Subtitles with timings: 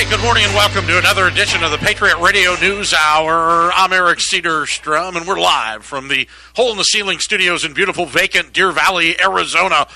[0.00, 3.70] Hey, good morning and welcome to another edition of the Patriot Radio News Hour.
[3.74, 6.26] I'm Eric Cedarstrom, and we're live from the
[6.56, 9.86] Hole in the Ceiling studios in beautiful, vacant Deer Valley, Arizona,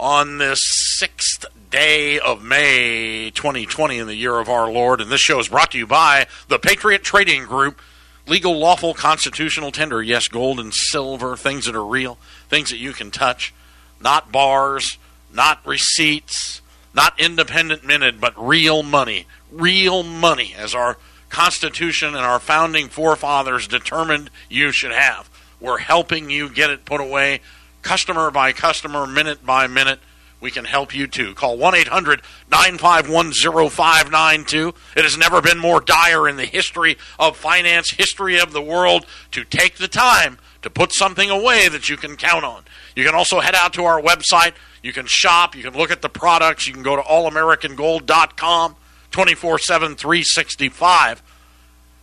[0.00, 0.58] on this
[0.98, 5.00] sixth day of May 2020 in the year of our Lord.
[5.00, 7.80] And this show is brought to you by the Patriot Trading Group.
[8.26, 10.02] Legal, lawful, constitutional tender.
[10.02, 12.18] Yes, gold and silver, things that are real,
[12.48, 13.54] things that you can touch,
[14.00, 14.98] not bars,
[15.32, 16.62] not receipts,
[16.96, 19.26] not independent minted, but real money.
[19.52, 20.96] Real money, as our
[21.28, 25.28] Constitution and our founding forefathers determined you should have.
[25.60, 27.40] We're helping you get it put away,
[27.82, 30.00] customer by customer, minute by minute.
[30.40, 31.34] We can help you too.
[31.34, 33.32] Call 1 800 951
[33.70, 34.74] 0592.
[34.96, 39.06] It has never been more dire in the history of finance, history of the world,
[39.32, 42.64] to take the time to put something away that you can count on.
[42.94, 44.52] You can also head out to our website.
[44.86, 45.56] You can shop.
[45.56, 46.68] You can look at the products.
[46.68, 48.76] You can go to allamericangold.com
[49.10, 51.22] 24 7, 365.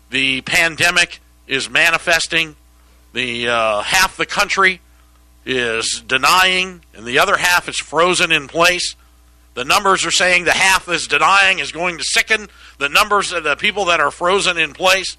[0.10, 2.58] The pandemic is manifesting.
[3.14, 4.82] The uh, half the country
[5.46, 8.98] is denying, and the other half is frozen in place.
[9.54, 12.50] The numbers are saying the half is denying is going to sicken.
[12.80, 15.16] The numbers of the people that are frozen in place.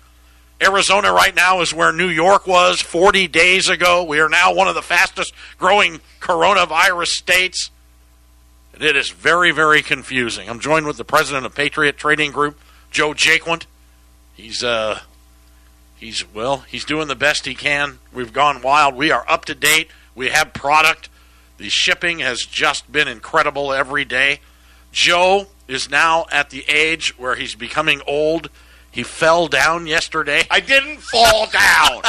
[0.63, 4.05] Arizona right now is where New York was 40 days ago.
[4.05, 7.71] We are now one of the fastest growing coronavirus states.
[8.73, 10.49] And it is very, very confusing.
[10.49, 12.59] I'm joined with the president of Patriot Trading Group,
[12.91, 13.67] Joe Jaquint.
[14.35, 15.01] He's uh
[15.97, 17.99] he's well, he's doing the best he can.
[18.13, 18.95] We've gone wild.
[18.95, 19.89] We are up to date.
[20.15, 21.09] We have product.
[21.59, 24.41] The shipping has just been incredible every day.
[24.91, 28.51] Joe is now at the age where he's becoming old.
[28.95, 30.45] He fell down yesterday.
[30.49, 32.03] I didn't fall down.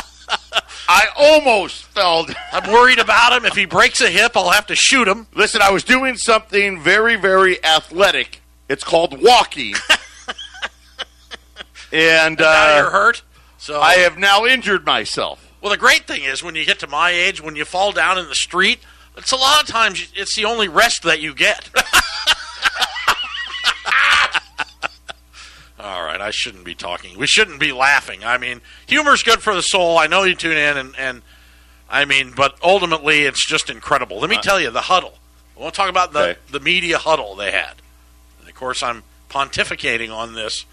[0.88, 2.36] I almost fell down.
[2.53, 3.44] I'm worried about him.
[3.44, 5.25] If he breaks a hip, I'll have to shoot him.
[5.33, 8.44] Listen, I was doing something very, very athletic.
[8.69, 9.73] It's called walking.
[11.92, 13.23] and Now uh, you're hurt.
[13.58, 15.42] So I have now injured myself.
[15.61, 18.20] Well, the great thing is when you get to my age, when you fall down
[18.20, 18.77] in the street,
[19.17, 21.67] it's a lot of times it's the only rest that you get.
[25.85, 27.15] All right, I shouldn't be talking.
[27.15, 28.23] We shouldn't be laughing.
[28.23, 29.99] I mean, humor's good for the soul.
[29.99, 31.21] I know you tune in, and, and
[31.87, 34.19] I mean, but ultimately, it's just incredible.
[34.19, 35.13] Let me uh, tell you, the huddle.
[35.55, 36.39] I want to talk about the, Okay.
[36.49, 37.75] the media huddle they had.
[38.39, 40.65] And of course, I'm pontificating on this,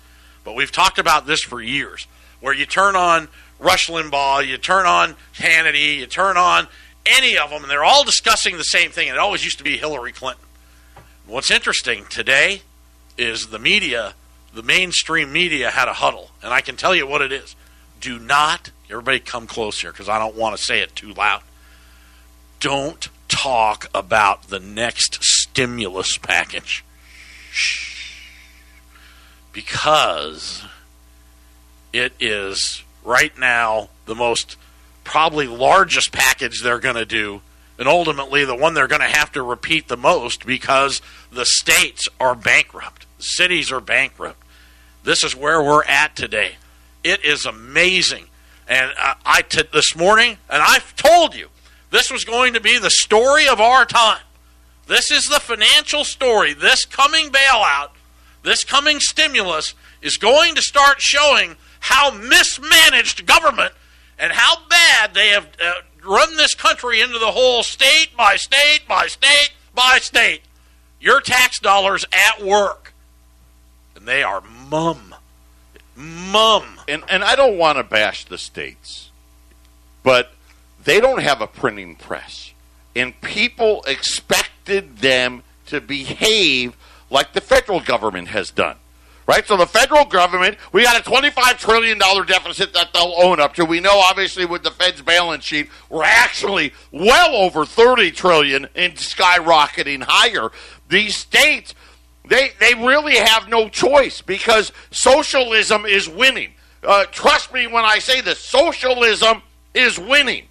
[0.45, 2.07] but we've talked about this for years.
[2.41, 6.69] Where you turn on Rush Limbaugh, you turn on Hannity, you turn on
[7.05, 9.09] any of them, and they're all discussing the same thing.
[9.09, 10.45] And it always used to be Hillary Clinton.
[11.27, 12.63] What's interesting today
[13.19, 14.15] is the media,
[14.53, 17.57] the mainstream media, had a huddle, and I can tell you what it is.
[18.01, 21.43] Do not, everybody, come close here because I don't want to say it too loud.
[22.61, 26.85] Don't talk about the next stimulus package.
[27.51, 28.29] Shh.
[29.53, 30.65] Because
[31.93, 34.57] it is right now the most
[35.05, 37.43] probably largest package they're going to do
[37.79, 41.03] and ultimately the one they're going to have to repeat the most because
[41.33, 44.39] the states are bankrupt cities are bankrupt
[45.05, 46.57] this is where we're at today
[47.05, 48.27] it is amazing
[48.69, 51.49] and I, I t- this morning and i've told you
[51.91, 54.23] this was going to be the story of our time
[54.87, 57.91] this is the financial story this coming bailout
[58.43, 63.73] this coming stimulus is going to start showing how mismanaged government
[64.19, 65.73] and how bad they have uh,
[66.05, 70.43] run this country into the whole state by state by state by state.
[71.01, 72.95] Your tax dollars at work.
[73.97, 74.43] And they are
[74.73, 75.15] mum.
[75.95, 76.81] Mum.
[76.89, 79.11] And, and I don't want to bash the states,
[80.03, 80.33] but
[80.83, 82.53] they don't have a printing press.
[82.97, 86.77] And people expected them to behave
[87.11, 88.77] like the federal government has done.
[89.25, 89.47] Right?
[89.47, 93.65] So the federal government, we got a $25 trillion deficit that they'll own up to.
[93.65, 98.95] We know, obviously, with the Fed's balance sheet, we're actually well over 30 trillion and
[98.95, 100.51] skyrocketing higher.
[100.89, 101.73] These states,
[102.27, 106.53] they, they really have no choice because socialism is winning.
[106.83, 109.43] Uh, trust me when I say this socialism
[109.75, 110.47] is winning.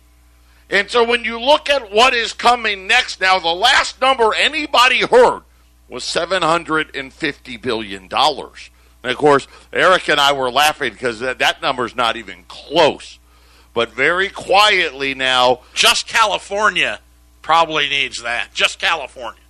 [0.69, 5.01] And so when you look at what is coming next now, the last number anybody
[5.01, 5.41] heard
[5.89, 8.03] was $750 billion.
[8.03, 13.19] And of course, Eric and I were laughing because that, that number's not even close.
[13.74, 17.00] But very quietly now, Just California
[17.41, 18.53] probably needs that.
[18.53, 19.40] Just California.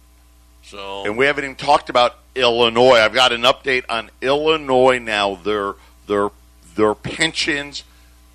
[0.72, 2.96] So and we haven't even talked about Illinois.
[2.96, 5.36] I've got an update on Illinois now.
[5.36, 5.74] Their
[6.08, 6.30] their
[6.76, 7.84] their pensions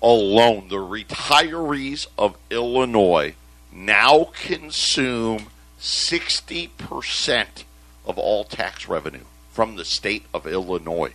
[0.03, 3.33] alone, the retirees of Illinois
[3.73, 5.47] now consume
[5.79, 7.65] sixty percent
[8.05, 9.25] of all tax revenue.
[9.57, 11.13] from the state of Illinois.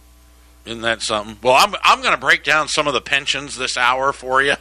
[0.67, 1.37] Isn't that something?
[1.45, 4.55] Well, I'm I'm going to break down some of the pensions this hour for you.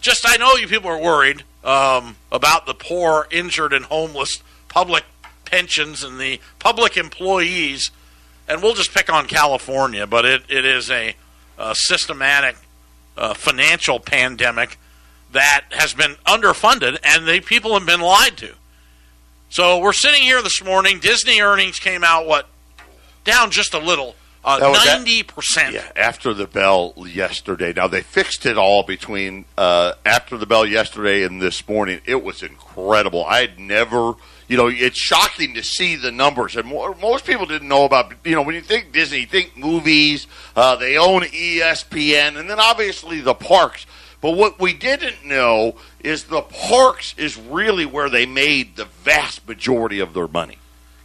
[0.00, 5.02] Just I know you people are worried um, about the poor, injured, and homeless public
[5.50, 7.90] pensions and the public employees,
[8.46, 11.14] and we'll just pick on California, but it, it is a,
[11.58, 12.56] a systematic
[13.16, 14.78] uh, financial pandemic
[15.32, 18.54] that has been underfunded, and the people have been lied to.
[19.50, 21.00] So we're sitting here this morning.
[21.00, 22.48] Disney earnings came out what
[23.24, 25.74] down just a little, uh, ninety percent.
[25.74, 27.72] Yeah, after the bell yesterday.
[27.72, 32.00] Now they fixed it all between uh, after the bell yesterday and this morning.
[32.04, 33.24] It was incredible.
[33.24, 34.14] I had never,
[34.46, 38.12] you know, it's shocking to see the numbers, and more, most people didn't know about.
[38.24, 40.26] You know, when you think Disney, you think movies.
[40.56, 43.86] Uh, they own ESPN, and then obviously the parks.
[44.20, 49.46] But what we didn't know is the parks is really where they made the vast
[49.46, 50.58] majority of their money.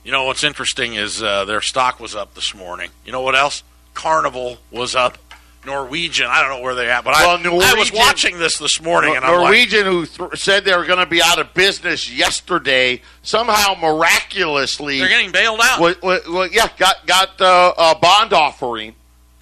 [0.03, 2.89] You know what's interesting is uh, their stock was up this morning.
[3.05, 3.63] You know what else?
[3.93, 5.17] Carnival was up.
[5.65, 8.81] Norwegian, I don't know where they're at, but Well, I, I was watching this this
[8.81, 11.53] morning, and I'm like, Norwegian, who th- said they were going to be out of
[11.53, 15.79] business yesterday, somehow miraculously, they're getting bailed out.
[15.79, 18.95] well, well, yeah, got got uh, a bond offering.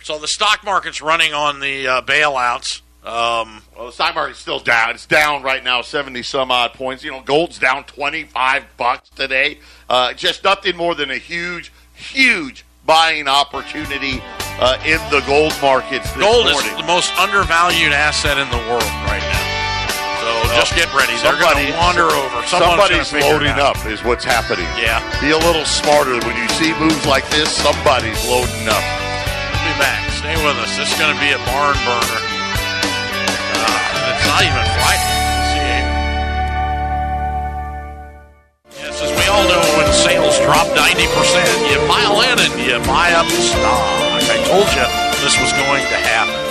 [0.04, 2.82] So the stock market's running on the uh, bailouts.
[3.04, 4.92] Um, Well, the stock market's still down.
[4.92, 7.04] It's down right now, seventy some odd points.
[7.04, 9.58] You know, gold's down twenty five bucks today.
[9.90, 14.22] Uh, just nothing more than a huge, huge buying opportunity
[14.62, 18.90] uh, in the gold markets this gold is the most undervalued asset in the world
[19.10, 19.48] right now.
[20.22, 20.30] So
[20.62, 21.14] just get ready.
[21.26, 22.38] They're going to wander over.
[22.46, 24.66] Someone's Somebody's gonna figure it loading up, is what's happening.
[24.78, 25.02] Yeah.
[25.22, 27.50] Be a little smarter when you see moves like this.
[27.50, 28.82] Somebody's loading up.
[28.86, 30.06] We'll be back.
[30.14, 30.78] Stay with us.
[30.78, 32.22] This is going to be a barn burner.
[33.62, 35.22] Uh, it's not even Friday.
[38.82, 40.98] Yes, as we all know, when sales drop 90%,
[41.70, 43.86] you pile in and you buy up the stock.
[44.26, 44.86] I told you
[45.22, 46.42] this was going to happen.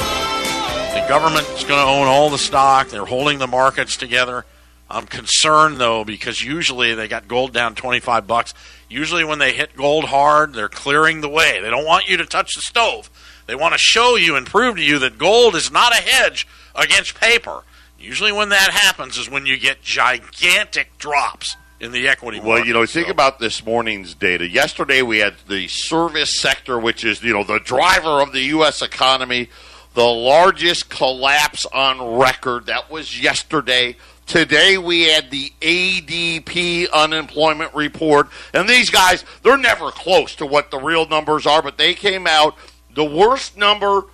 [0.95, 2.89] The government's going to own all the stock.
[2.89, 4.45] They're holding the markets together.
[4.91, 8.55] I'm concerned though because usually they got gold down 25 bucks.
[8.89, 11.61] Usually when they hit gold hard, they're clearing the way.
[11.61, 13.09] They don't want you to touch the stove.
[13.47, 16.47] They want to show you and prove to you that gold is not a hedge
[16.75, 17.63] against paper.
[17.99, 22.49] Usually when that happens is when you get gigantic drops in the equity market.
[22.51, 24.49] Well, you know, think So- about this morning's data.
[24.49, 28.83] Yesterday we had the service sector, which is, you know, the driver of the U.S.
[28.83, 29.49] economy,
[29.95, 32.67] the largest collapse on record.
[32.67, 33.97] That was yesterday.
[34.27, 38.29] Today we had the ADP unemployment report.
[38.55, 42.27] And these guys, they're never close to what the real numbers are, but they came
[42.27, 42.57] out
[42.95, 44.05] the worst number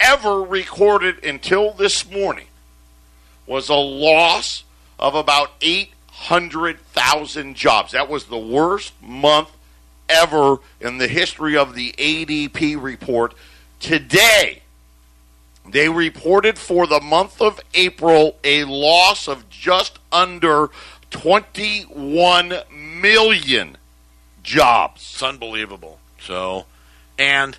[0.00, 2.46] ever recorded until this morning
[3.46, 4.64] was a loss
[4.98, 7.92] of about 800,000 jobs.
[7.92, 9.50] That was the worst month
[10.08, 13.34] ever in the history of the ADP report.
[13.78, 14.62] Today,
[15.68, 20.70] they reported for the month of April a loss of just under
[21.10, 23.76] 21 million
[24.42, 25.00] jobs.
[25.12, 25.98] It's unbelievable.
[26.20, 26.66] So,
[27.18, 27.56] and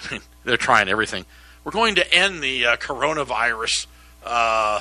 [0.44, 1.24] they're trying everything.
[1.64, 3.86] We're going to end the uh, coronavirus.
[4.24, 4.80] Uh,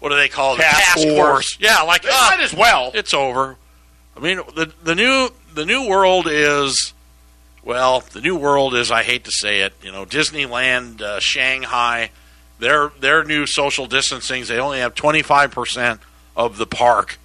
[0.00, 0.58] what do they call it?
[0.58, 1.14] Task Task force.
[1.16, 1.58] force.
[1.60, 2.90] Yeah, like They uh, might as well.
[2.94, 3.56] it's over.
[4.16, 6.92] I mean, the the new the new world is
[7.64, 12.10] well, the new world is I hate to say it, you know, Disneyland, uh, Shanghai,
[12.58, 14.44] their their new social distancing.
[14.44, 16.00] They only have twenty five percent
[16.36, 17.18] of the park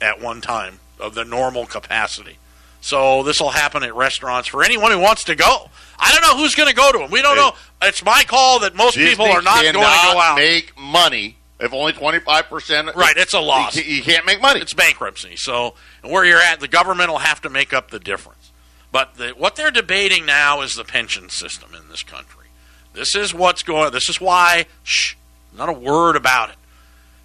[0.00, 2.38] at one time of the normal capacity.
[2.84, 5.70] So this will happen at restaurants for anyone who wants to go.
[5.98, 7.10] I don't know who's going to go to them.
[7.10, 7.40] We don't Hey.
[7.40, 7.54] know.
[7.80, 10.36] It's my call that most people are not going to go out.
[10.36, 12.94] make money if only 25%.
[12.94, 13.74] right, it's a loss.
[13.76, 14.60] You, can't make money.
[14.60, 15.36] It's bankruptcy.
[15.36, 18.50] So where you're at, the government will have to make up the difference.
[18.92, 22.44] But the, what they're debating now is the pension system in this country.
[22.92, 23.92] This is what's going.
[23.92, 24.66] This is why.
[24.82, 25.14] Shh,
[25.56, 26.56] not a word about it.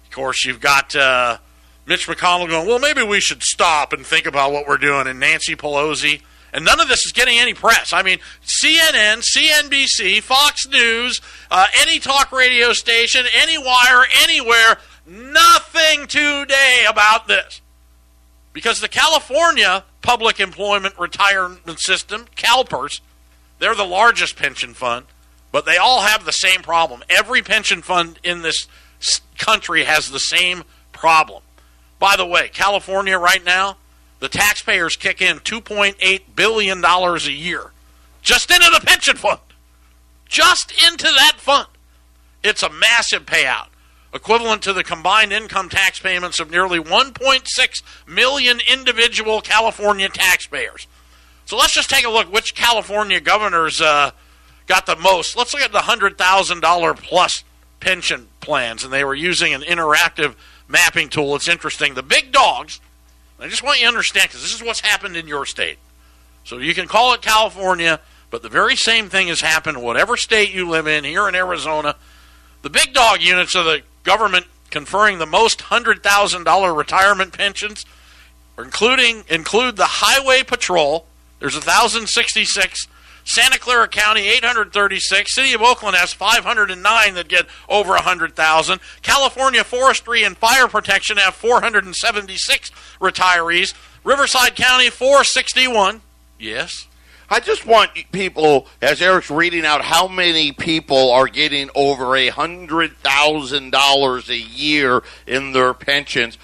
[0.06, 1.36] Of course, you've got uh,
[1.90, 2.68] Mitch McConnell going.
[2.68, 5.08] Well, maybe we should stop and think about what we're doing.
[5.08, 6.22] And Nancy Pelosi.
[6.52, 7.92] And none of this is getting any press.
[7.92, 11.20] I mean, CNN, CNBC, Fox News,
[11.50, 17.60] uh, any talk radio station, any wire, anywhere, nothing today about this.
[18.52, 23.00] Because the California Public Employment Retirement System, CalPERS,
[23.58, 25.06] they're the largest pension fund,
[25.50, 27.02] but they all have the same problem.
[27.10, 28.68] Every pension fund in this
[29.38, 31.42] country has the same problem.
[32.00, 33.76] By the way, California right now,
[34.18, 37.70] the taxpayers kick in $2.8 billion a year
[38.22, 39.38] just into the pension fund.
[40.26, 41.68] Just into that fund.
[42.42, 43.68] It's a massive payout,
[44.14, 50.86] equivalent to the combined income tax payments of nearly 1.6 million individual California taxpayers.
[51.44, 54.12] So let's just take a look which California governors uh,
[54.66, 55.36] got the most.
[55.36, 57.44] Let's look at the $100,000 plus
[57.80, 60.34] pension plans, and they were using an interactive
[60.70, 61.34] mapping tool.
[61.36, 61.94] It's interesting.
[61.94, 62.80] The big dogs,
[63.38, 65.78] I just want you to understand because this is what's happened in your state.
[66.44, 68.00] So you can call it California,
[68.30, 71.34] but the very same thing has happened in whatever state you live in, here in
[71.34, 71.96] Arizona.
[72.62, 77.84] The big dog units of the government conferring the most $100,000 retirement pensions,
[78.58, 81.06] including include the Highway Patrol.
[81.40, 82.86] There's 1,066
[83.24, 88.80] Santa Clara County 836, City of Oakland has 509 that get over 100,000.
[89.02, 93.74] California Forestry and Fire Protection have 476 retirees.
[94.04, 96.00] Riverside County 461.
[96.38, 96.86] Yes.
[97.32, 102.28] I just want people, as Eric's reading out, how many people are getting over a
[102.28, 106.38] hundred thousand dollars a year in their pensions.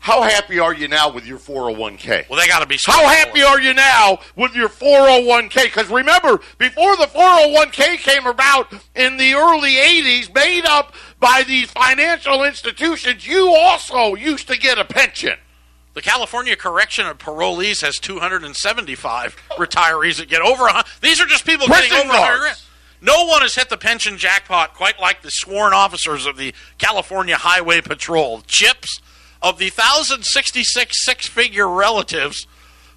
[0.00, 2.28] How happy are you now with your 401k?
[2.28, 2.78] Well, they got to be.
[2.84, 5.64] How happy are you now with your 401k?
[5.64, 11.70] Because remember, before the 401k came about in the early 80s, made up by these
[11.70, 15.36] financial institutions, you also used to get a pension.
[15.94, 20.62] The California Correction of Parolees has 275 retirees that get over.
[20.62, 20.86] 100.
[21.00, 22.40] These are just people getting over guards.
[22.40, 22.56] 100.
[23.00, 27.36] No one has hit the pension jackpot quite like the sworn officers of the California
[27.36, 28.42] Highway Patrol.
[28.46, 29.00] Chips
[29.42, 32.46] of the 1,066 six figure relatives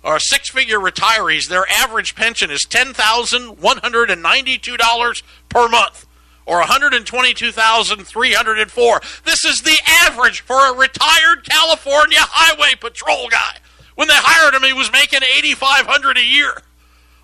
[0.04, 6.08] or six figure retirees, their average pension is $10,192 per month
[6.46, 9.02] or 122,304.
[9.24, 13.58] This is the average for a retired California Highway Patrol guy.
[13.96, 16.64] When they hired him, he was making 8,500 a year.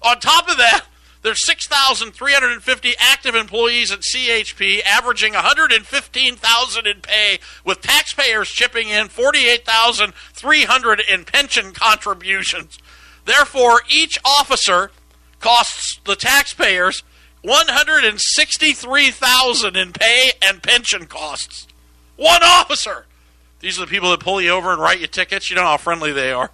[0.03, 0.85] On top of that,
[1.27, 11.01] there's 6,350 active employees at CHP, averaging 115,000 in pay, with taxpayers chipping in 48,300
[11.01, 12.79] in pension contributions.
[13.25, 14.91] Therefore, each officer
[15.41, 17.03] costs the taxpayers
[17.41, 21.67] 163,000 in pay and pension costs.
[22.15, 23.05] One officer.
[23.59, 25.49] These are the people that pull you over and write you tickets.
[25.49, 26.51] You know how friendly they are.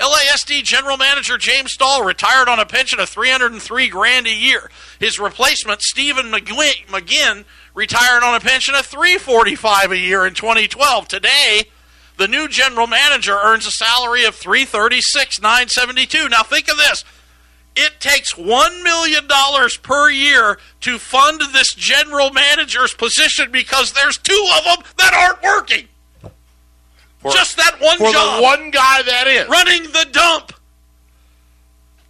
[0.00, 4.70] LASD general manager James Stahl retired on a pension of 303 grand a year.
[5.00, 11.08] His replacement Stephen McGinn retired on a pension of 345 a year in 2012.
[11.08, 11.64] Today,
[12.16, 16.28] the new general manager earns a salary of 336 972.
[16.28, 17.04] Now think of this.
[17.80, 19.28] It takes $1 million
[19.82, 25.42] per year to fund this general manager's position because there's two of them that aren't
[25.42, 25.86] working.
[27.18, 29.48] for, Just that one for job the one guy that is.
[29.48, 30.52] running the dump.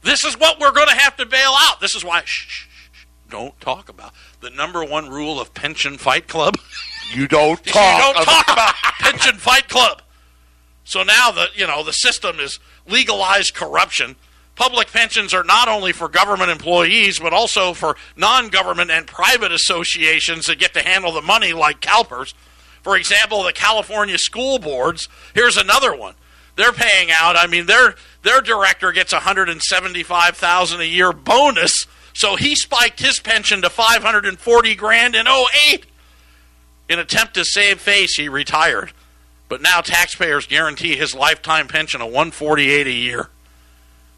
[0.02, 1.80] This is what we're going to have to bail out.
[1.80, 5.98] This is why shh, shh, shh, don't talk about the number one rule of Pension
[5.98, 6.54] Fight Club.
[7.14, 7.74] You don't talk.
[7.96, 10.02] you don't about- talk about Pension Fight Club.
[10.84, 14.16] So now the you know the system is legalized corruption.
[14.58, 20.46] Public pensions are not only for government employees, but also for non-government and private associations
[20.46, 22.34] that get to handle the money, like CalPERS.
[22.82, 25.08] For example, the California school boards.
[25.32, 26.16] Here's another one.
[26.56, 27.36] They're paying out.
[27.36, 33.20] I mean, their their director gets 175 thousand a year bonus, so he spiked his
[33.20, 35.86] pension to 540 grand in 08.
[36.88, 38.90] In attempt to save face, he retired.
[39.48, 43.28] But now taxpayers guarantee his lifetime pension of 148 a year.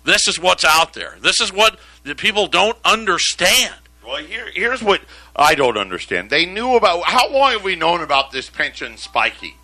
[0.05, 1.17] This is what's out there.
[1.21, 3.75] This is what the people don't understand.
[4.05, 5.03] Well, here, here's what
[5.37, 6.31] I don't understand.
[6.31, 9.55] They knew about how long have we known about this pension spiking?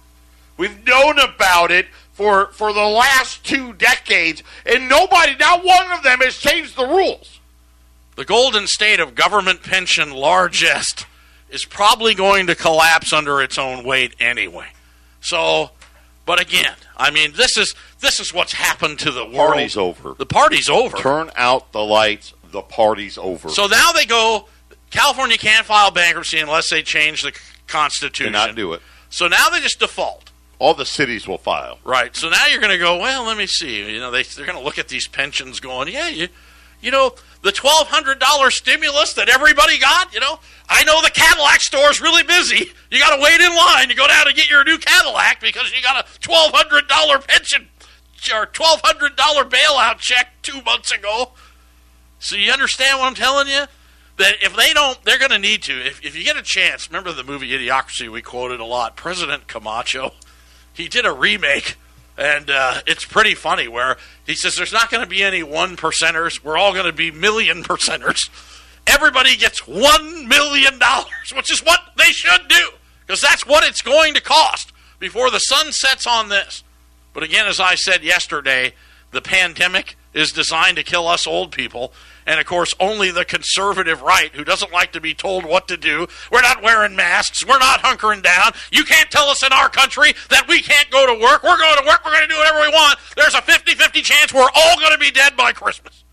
[0.57, 6.03] We've known about it for for the last two decades, and nobody, not one of
[6.03, 7.41] them, has changed the rules.
[8.17, 11.07] The golden state of government pension largest
[11.51, 14.69] is probably going to collapse under its own weight anyway.
[15.21, 15.71] So,
[16.25, 17.75] but again, I mean, this is
[18.07, 19.35] this is what's happened to the world.
[19.35, 20.15] The party's over.
[20.15, 20.97] The party's over.
[20.97, 22.35] Turn out the lights.
[22.53, 23.49] The party's over.
[23.49, 24.47] So now they go.
[24.91, 27.37] California can't file bankruptcy unless they change the
[27.67, 28.33] Constitution.
[28.33, 28.83] Cannot do it.
[29.11, 30.31] So now they just default.
[30.61, 31.81] All the cities will file.
[31.85, 32.15] Right.
[32.15, 32.99] So now you're going to go.
[32.99, 33.93] Well, let me see.
[33.93, 36.29] You know, they they're going to look at these pensions, going, yeah, you,
[36.81, 40.15] you know, the twelve hundred dollar stimulus that everybody got.
[40.15, 42.71] You know, I know the Cadillac store is really busy.
[42.89, 45.73] You got to wait in line to go down to get your new Cadillac because
[45.75, 47.67] you got a twelve hundred dollar pension
[48.33, 51.33] or twelve hundred dollar bailout check two months ago.
[52.19, 53.65] So you understand what I'm telling you?
[54.17, 55.75] That if they don't, they're going to need to.
[55.75, 58.97] If, if you get a chance, remember the movie Idiocracy we quoted a lot.
[58.97, 60.13] President Camacho,
[60.73, 61.77] he did a remake,
[62.17, 63.69] and uh, it's pretty funny.
[63.69, 66.43] Where he says there's not going to be any one percenters.
[66.43, 68.31] We're all going to be million percenters.
[68.87, 72.71] Everybody gets one million dollars, which is what they should do,
[73.07, 76.65] because that's what it's going to cost before the sun sets on this.
[77.17, 78.75] But again, as I said yesterday,
[79.11, 81.95] the pandemic is designed to kill us old people.
[82.27, 85.79] And of course, only the conservative right, who doesn't like to be told what to
[85.79, 86.09] do.
[86.31, 87.43] We're not wearing masks.
[87.43, 88.53] We're not hunkering down.
[88.71, 91.43] You can't tell us in our country that we can't go to work.
[91.43, 92.05] We're going to work.
[92.05, 92.99] We're going to do whatever we want.
[93.17, 96.05] There's a 50 50 chance we're all going to be dead by Christmas.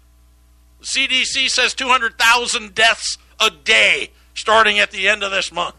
[0.79, 5.75] The CDC says 200,000 deaths a day starting at the end of this month.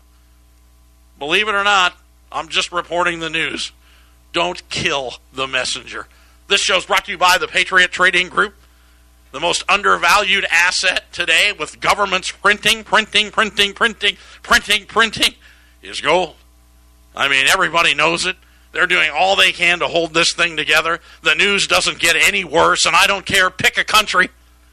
[1.18, 1.96] Believe it or not,
[2.30, 3.72] I'm just reporting the news.
[4.34, 6.08] Don't kill the messenger.
[6.48, 8.54] This show is brought to you by the Patriot Trading Group,
[9.30, 15.34] the most undervalued asset today with governments printing, printing, printing, printing, printing, printing
[15.82, 16.34] is gold.
[17.14, 18.36] I mean, everybody knows it.
[18.72, 20.98] They're doing all they can to hold this thing together.
[21.22, 23.50] The news doesn't get any worse, and I don't care.
[23.50, 24.30] Pick a country.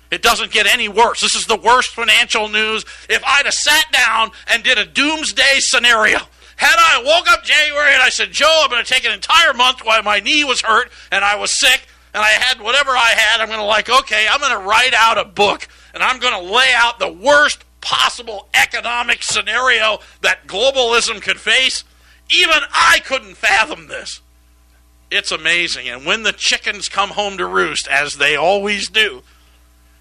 [0.10, 1.22] It doesn't get any worse.
[1.22, 2.84] This is the worst financial news.
[3.08, 6.20] If I'd have sat down and did a doomsday scenario,
[6.56, 9.54] had I woke up January and I said, Joe, I'm going to take an entire
[9.54, 13.14] month while my knee was hurt and I was sick and I had whatever I
[13.16, 16.20] had, I'm going to like, okay, I'm going to write out a book and I'm
[16.20, 21.84] going to lay out the worst possible economic scenario that globalism could face.
[22.30, 24.22] Even I couldn't fathom this.
[25.10, 25.90] It's amazing.
[25.90, 29.24] And when the chickens come home to roost, as they always do,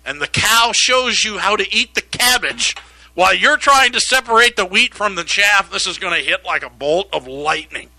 [0.04, 2.76] and the cow shows you how to eat the cabbage
[3.14, 6.44] while you're trying to separate the wheat from the chaff, this is going to hit
[6.44, 7.90] like a bolt of lightning.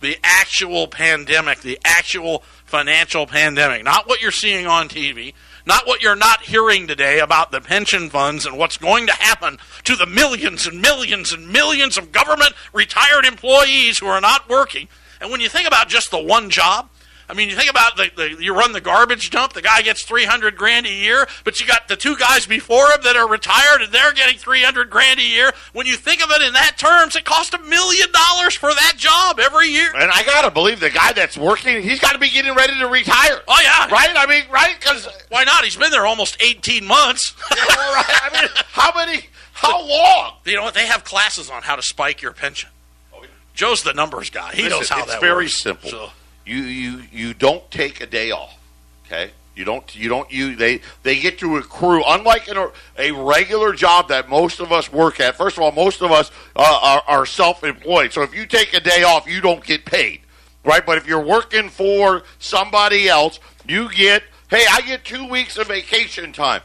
[0.00, 5.34] The actual pandemic, the actual financial pandemic, not what you're seeing on TV,
[5.66, 9.58] not what you're not hearing today about the pension funds and what's going to happen
[9.84, 14.88] to the millions and millions and millions of government retired employees who are not working.
[15.20, 16.88] And when you think about just the one job,
[17.30, 19.52] I mean, you think about the, the, you run the garbage dump.
[19.52, 22.86] The guy gets three hundred grand a year, but you got the two guys before
[22.90, 25.52] him that are retired, and they're getting three hundred grand a year.
[25.74, 28.94] When you think of it in that terms, it costs a million dollars for that
[28.96, 29.90] job every year.
[29.94, 32.86] And I gotta believe the guy that's working, he's got to be getting ready to
[32.86, 33.40] retire.
[33.46, 34.10] Oh yeah, right.
[34.16, 34.74] I mean, right?
[34.80, 35.64] Because why not?
[35.64, 37.34] He's been there almost eighteen months.
[37.56, 37.62] yeah,
[37.92, 38.04] right.
[38.08, 39.26] I mean, how many?
[39.52, 40.34] How long?
[40.44, 40.74] You know what?
[40.74, 42.70] They have classes on how to spike your pension.
[43.12, 43.28] Oh, yeah.
[43.54, 44.52] Joe's the numbers guy.
[44.52, 45.60] He Listen, knows how it's that very works.
[45.60, 45.90] simple.
[45.90, 46.10] So,
[46.48, 48.58] You you you don't take a day off.
[49.06, 49.30] Okay.
[49.54, 49.96] You don't.
[49.96, 50.30] You don't.
[50.32, 52.02] You they they get to accrue.
[52.06, 55.36] Unlike in a, a regular job that most of us work at.
[55.36, 58.12] First of all, most of us uh, are, are self-employed.
[58.12, 60.20] So if you take a day off, you don't get paid,
[60.64, 60.86] right?
[60.86, 64.22] But if you're working for somebody else, you get.
[64.48, 66.62] Hey, I get two weeks of vacation time.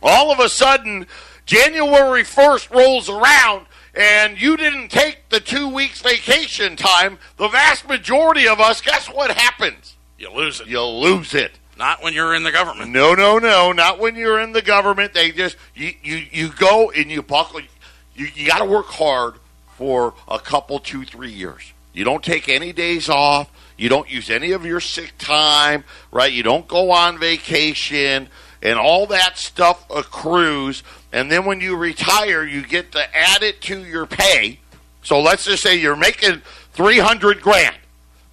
[0.00, 1.06] All of a sudden,
[1.46, 3.66] January first rolls around.
[3.96, 7.18] And you didn't take the two weeks vacation time.
[7.36, 9.94] The vast majority of us, guess what happens?
[10.18, 10.66] you lose it.
[10.66, 11.52] You lose it.
[11.76, 12.90] Not when you're in the government.
[12.90, 15.12] No, no, no, not when you're in the government.
[15.12, 17.60] They just you you, you go and you buckle.
[18.14, 19.34] You you got to work hard
[19.76, 21.72] for a couple, two, three years.
[21.92, 23.50] You don't take any days off.
[23.76, 26.32] You don't use any of your sick time, right?
[26.32, 28.28] You don't go on vacation,
[28.62, 30.84] and all that stuff accrues.
[31.14, 34.58] And then when you retire, you get to add it to your pay.
[35.04, 37.76] So let's just say you're making three hundred grand,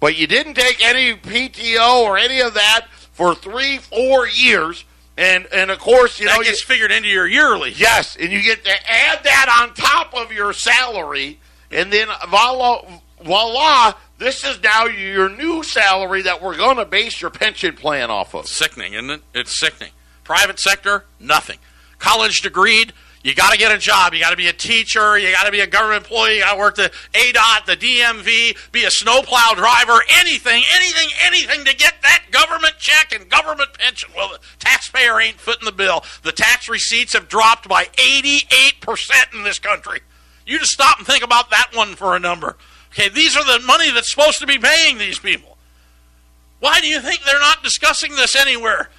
[0.00, 4.84] but you didn't take any PTO or any of that for three, four years,
[5.16, 7.70] and and of course you that know gets you, figured into your yearly.
[7.76, 11.38] yes, and you get to add that on top of your salary,
[11.70, 12.84] and then voila,
[13.22, 18.10] voila, This is now your new salary that we're going to base your pension plan
[18.10, 18.48] off of.
[18.48, 19.22] Sickening, isn't it?
[19.34, 19.92] It's sickening.
[20.24, 21.58] Private sector, nothing.
[22.02, 22.90] College degreed,
[23.22, 24.12] you got to get a job.
[24.12, 25.16] You got to be a teacher.
[25.16, 26.34] You got to be a government employee.
[26.34, 31.64] You got to work the ADOT, the DMV, be a snowplow driver, anything, anything, anything
[31.64, 34.10] to get that government check and government pension.
[34.16, 36.04] Well, the taxpayer ain't footing the bill.
[36.24, 40.00] The tax receipts have dropped by 88% in this country.
[40.44, 42.56] You just stop and think about that one for a number.
[42.90, 45.56] Okay, these are the money that's supposed to be paying these people.
[46.58, 48.90] Why do you think they're not discussing this anywhere?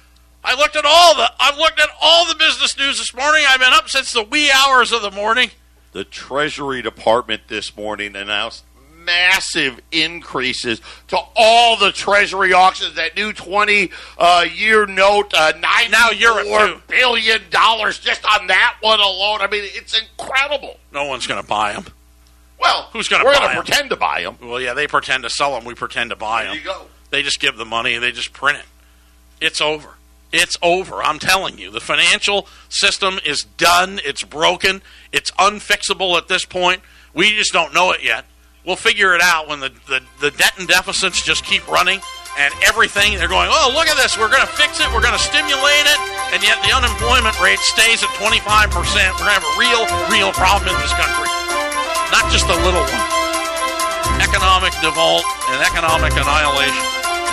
[0.44, 3.44] I looked at all the I've looked at all the business news this morning.
[3.48, 5.50] I've been up since the wee hours of the morning.
[5.92, 8.64] The Treasury Department this morning announced
[8.98, 12.94] massive increases to all the Treasury auctions.
[12.94, 19.00] That new twenty-year uh, note, uh, nine now you're billion dollars just on that one
[19.00, 19.40] alone.
[19.40, 20.78] I mean, it's incredible.
[20.92, 21.86] No one's going to buy them.
[22.60, 23.26] Well, who's going to?
[23.26, 24.36] We're going to pretend to buy them.
[24.42, 25.64] Well, yeah, they pretend to sell them.
[25.64, 26.60] We pretend to buy there them.
[26.60, 26.86] You go.
[27.10, 27.98] They just give the money.
[27.98, 28.64] They just print it.
[29.40, 29.90] It's over.
[30.34, 31.02] It's over.
[31.02, 31.70] I'm telling you.
[31.70, 34.00] The financial system is done.
[34.04, 34.82] It's broken.
[35.12, 36.82] It's unfixable at this point.
[37.14, 38.26] We just don't know it yet.
[38.66, 42.00] We'll figure it out when the, the, the debt and deficits just keep running
[42.38, 43.14] and everything.
[43.14, 44.18] They're going, oh, look at this.
[44.18, 44.90] We're going to fix it.
[44.90, 46.00] We're going to stimulate it.
[46.34, 48.74] And yet the unemployment rate stays at 25%.
[48.74, 51.30] We're going to have a real, real problem in this country.
[52.10, 53.06] Not just a little one.
[54.18, 55.22] Economic default
[55.54, 56.84] and economic annihilation.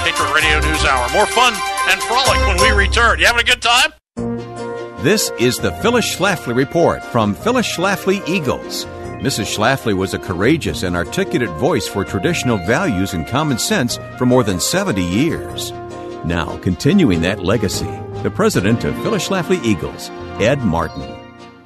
[0.06, 1.10] Patriot Radio News Hour.
[1.16, 1.58] More fun
[1.90, 3.20] and frolic when we return.
[3.20, 3.94] You having a good time?
[5.04, 8.86] This is the Phyllis Schlafly Report from Phyllis Schlafly Eagles.
[9.22, 9.56] Mrs.
[9.56, 14.44] Schlafly was a courageous and articulate voice for traditional values and common sense for more
[14.44, 15.72] than 70 years.
[16.24, 17.90] Now, continuing that legacy,
[18.22, 21.18] the president of Phyllis Schlafly Eagles, Ed Martin.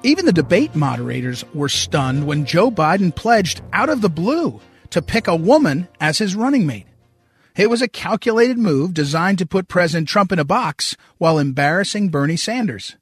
[0.03, 5.01] Even the debate moderators were stunned when Joe Biden pledged out of the blue to
[5.01, 6.85] pick a woman as his running mate.
[7.55, 12.09] It was a calculated move designed to put President Trump in a box while embarrassing
[12.09, 12.97] Bernie Sanders.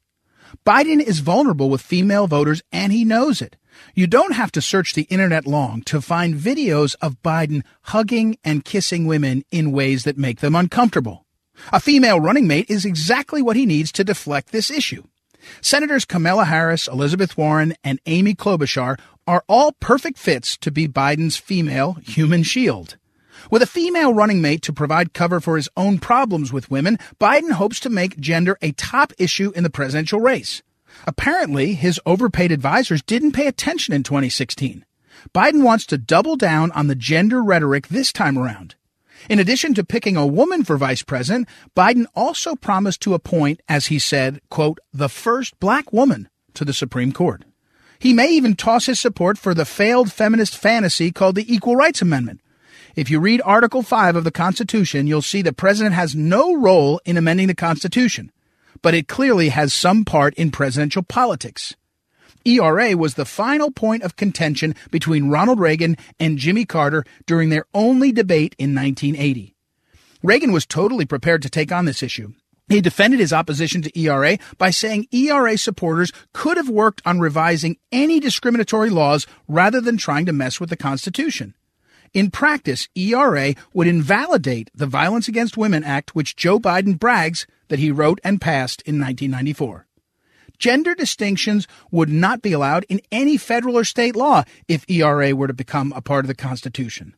[0.64, 3.56] Biden is vulnerable with female voters and he knows it.
[3.96, 8.64] You don't have to search the internet long to find videos of Biden hugging and
[8.64, 11.26] kissing women in ways that make them uncomfortable.
[11.72, 15.04] A female running mate is exactly what he needs to deflect this issue.
[15.62, 21.38] Senators Kamala Harris, Elizabeth Warren, and Amy Klobuchar are all perfect fits to be Biden's
[21.38, 22.98] female human shield.
[23.52, 27.52] With a female running mate to provide cover for his own problems with women, Biden
[27.52, 30.62] hopes to make gender a top issue in the presidential race.
[31.06, 34.86] Apparently, his overpaid advisors didn't pay attention in 2016.
[35.34, 38.76] Biden wants to double down on the gender rhetoric this time around.
[39.30, 43.88] In addition to picking a woman for vice president, Biden also promised to appoint, as
[43.88, 47.46] he said, quote, the first black woman to the Supreme Court.
[48.00, 52.02] He may even toss his support for the failed feminist fantasy called the Equal Rights
[52.02, 52.42] Amendment,
[52.96, 57.02] if you read Article 5 of the Constitution, you'll see the president has no role
[57.06, 58.32] in amending the Constitution,
[58.84, 61.76] but it clearly has some part in presidential politics.
[62.46, 67.66] ERA was the final point of contention between Ronald Reagan and Jimmy Carter during their
[67.74, 69.56] only debate in 1980.
[70.22, 72.34] Reagan was totally prepared to take on this issue.
[72.70, 77.78] He defended his opposition to ERA by saying ERA supporters could have worked on revising
[77.92, 81.56] any discriminatory laws rather than trying to mess with the Constitution.
[82.14, 87.80] In practice, ERA would invalidate the Violence Against Women Act, which Joe Biden brags that
[87.80, 89.88] he wrote and passed in 1994.
[90.60, 95.48] Gender distinctions would not be allowed in any federal or state law if ERA were
[95.48, 97.16] to become a part of the Constitution.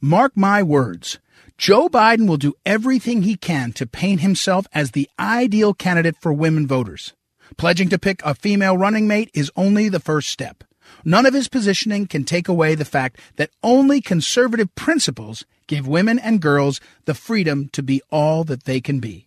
[0.00, 1.18] Mark my words.
[1.56, 6.32] Joe Biden will do everything he can to paint himself as the ideal candidate for
[6.32, 7.14] women voters.
[7.56, 10.62] Pledging to pick a female running mate is only the first step.
[11.04, 16.18] None of his positioning can take away the fact that only conservative principles give women
[16.18, 19.26] and girls the freedom to be all that they can be.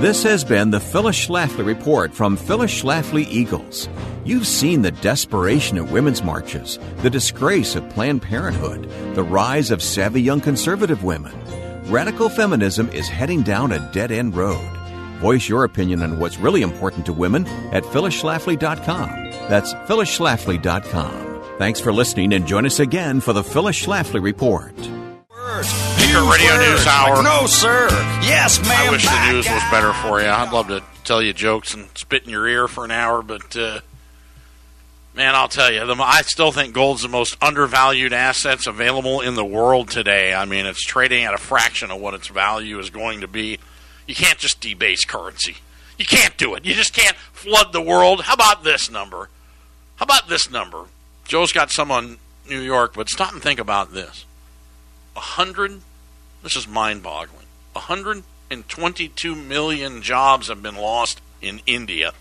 [0.00, 3.88] This has been the Phyllis Schlafly Report from Phyllis Schlafly Eagles.
[4.24, 9.82] You've seen the desperation of women's marches, the disgrace of Planned Parenthood, the rise of
[9.82, 11.32] savvy young conservative women.
[11.90, 14.68] Radical feminism is heading down a dead end road.
[15.20, 19.23] Voice your opinion on what's really important to women at phyllisschlafly.com.
[19.48, 21.58] That's phyllisschlafly.com.
[21.58, 24.74] Thanks for listening and join us again for the Phyllis Schlafly Report.
[26.14, 27.22] Your Radio News Hour.
[27.22, 27.88] No, sir.
[28.22, 28.88] Yes, ma'am.
[28.88, 30.28] I wish the news was better for you.
[30.28, 33.56] I'd love to tell you jokes and spit in your ear for an hour, but
[33.56, 33.80] uh,
[35.14, 39.34] man, I'll tell you, the, I still think gold's the most undervalued assets available in
[39.34, 40.34] the world today.
[40.34, 43.58] I mean, it's trading at a fraction of what its value is going to be.
[44.06, 45.56] You can't just debase currency.
[45.98, 46.64] You can't do it.
[46.64, 48.22] You just can't flood the world.
[48.22, 49.28] How about this number?
[49.96, 50.86] How about this number?
[51.24, 52.16] Joe's got some on
[52.48, 54.24] New York, but stop and think about this.
[55.14, 55.80] A hundred.
[56.42, 57.46] This is mind-boggling.
[57.72, 62.12] 122 million jobs have been lost in India.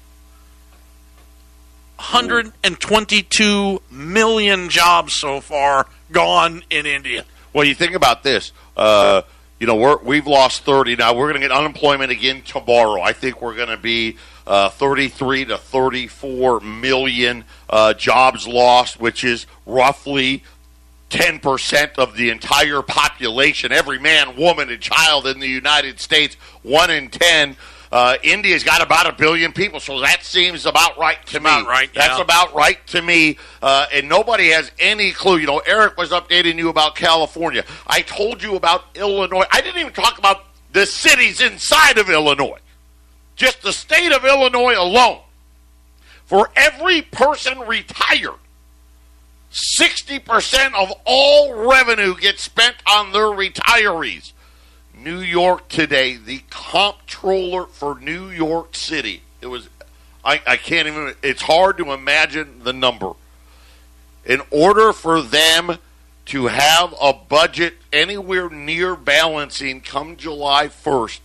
[1.98, 7.24] 122 million jobs so far gone in India.
[7.54, 8.52] Well, you think about this.
[8.76, 9.22] Uh,
[9.60, 10.98] you know, we're, we've lost 30.
[10.98, 13.02] Now, we're going to get unemployment again tomorrow.
[13.02, 19.24] I think we're going to be uh, 33 to 34 million uh, jobs lost, which
[19.24, 20.44] is roughly
[21.10, 26.90] 10% of the entire population, every man, woman, and child in the United States, 1
[26.90, 27.56] in 10.
[27.92, 31.68] Uh, India's got about a billion people, so that seems about right to About me.
[31.68, 33.38] right, That's about right to me.
[33.62, 35.38] Uh, and nobody has any clue.
[35.38, 37.64] You know, Eric was updating you about California.
[37.86, 39.46] I told you about Illinois.
[39.52, 42.58] I didn't even talk about the cities inside of Illinois,
[43.36, 45.20] just the state of Illinois alone.
[46.26, 48.40] For every person retired,
[49.52, 54.32] 60% of all revenue gets spent on their retirees.
[54.98, 59.22] New York today, the comptroller for New York City.
[59.42, 59.70] It was,
[60.24, 63.12] I, I can't even, it's hard to imagine the number.
[64.26, 65.78] In order for them
[66.28, 71.20] to have a budget anywhere near balancing come July 1st,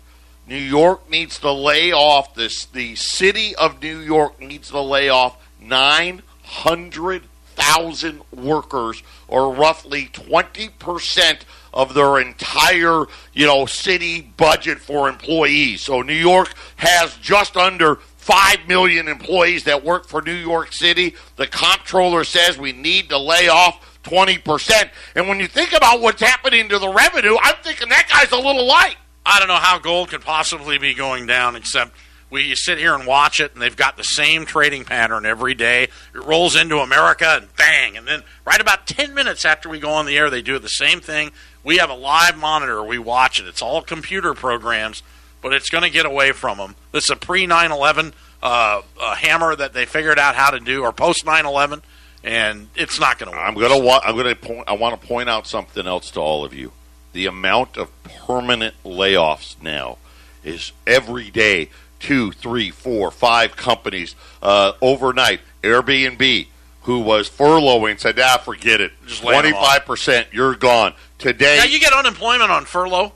[0.48, 5.10] New York needs to lay off this, the city of New York needs to lay
[5.10, 11.40] off 900,000 workers or roughly 20%
[11.74, 15.82] of their entire, you know, city budget for employees.
[15.82, 21.14] So New York has just under 5 million employees that work for New York City.
[21.36, 24.88] The comptroller says we need to lay off 20%.
[25.14, 28.36] And when you think about what's happening to the revenue, I'm thinking that guy's a
[28.36, 28.96] little light.
[29.30, 31.92] I don't know how gold could possibly be going down, except
[32.30, 35.84] we sit here and watch it, and they've got the same trading pattern every day.
[35.84, 39.90] It rolls into America, and bang, and then right about ten minutes after we go
[39.90, 41.30] on the air, they do the same thing.
[41.62, 43.46] We have a live monitor, we watch it.
[43.46, 45.02] It's all computer programs,
[45.42, 46.74] but it's going to get away from them.
[46.92, 50.82] This is a pre 9/11 uh, uh, hammer that they figured out how to do,
[50.84, 51.82] or post 9/11,
[52.24, 53.38] and it's not going to.
[53.38, 54.64] I'm gonna wa- I'm gonna point.
[54.68, 56.72] I want to point out something else to all of you.
[57.12, 59.98] The amount of permanent layoffs now
[60.44, 65.40] is every day two, three, four, five companies uh, overnight.
[65.62, 66.46] Airbnb,
[66.82, 68.92] who was furloughing, said, "Ah, forget it.
[69.06, 73.12] Just lay 'em Twenty five percent, you're gone." Today, Now you get unemployment on furlough.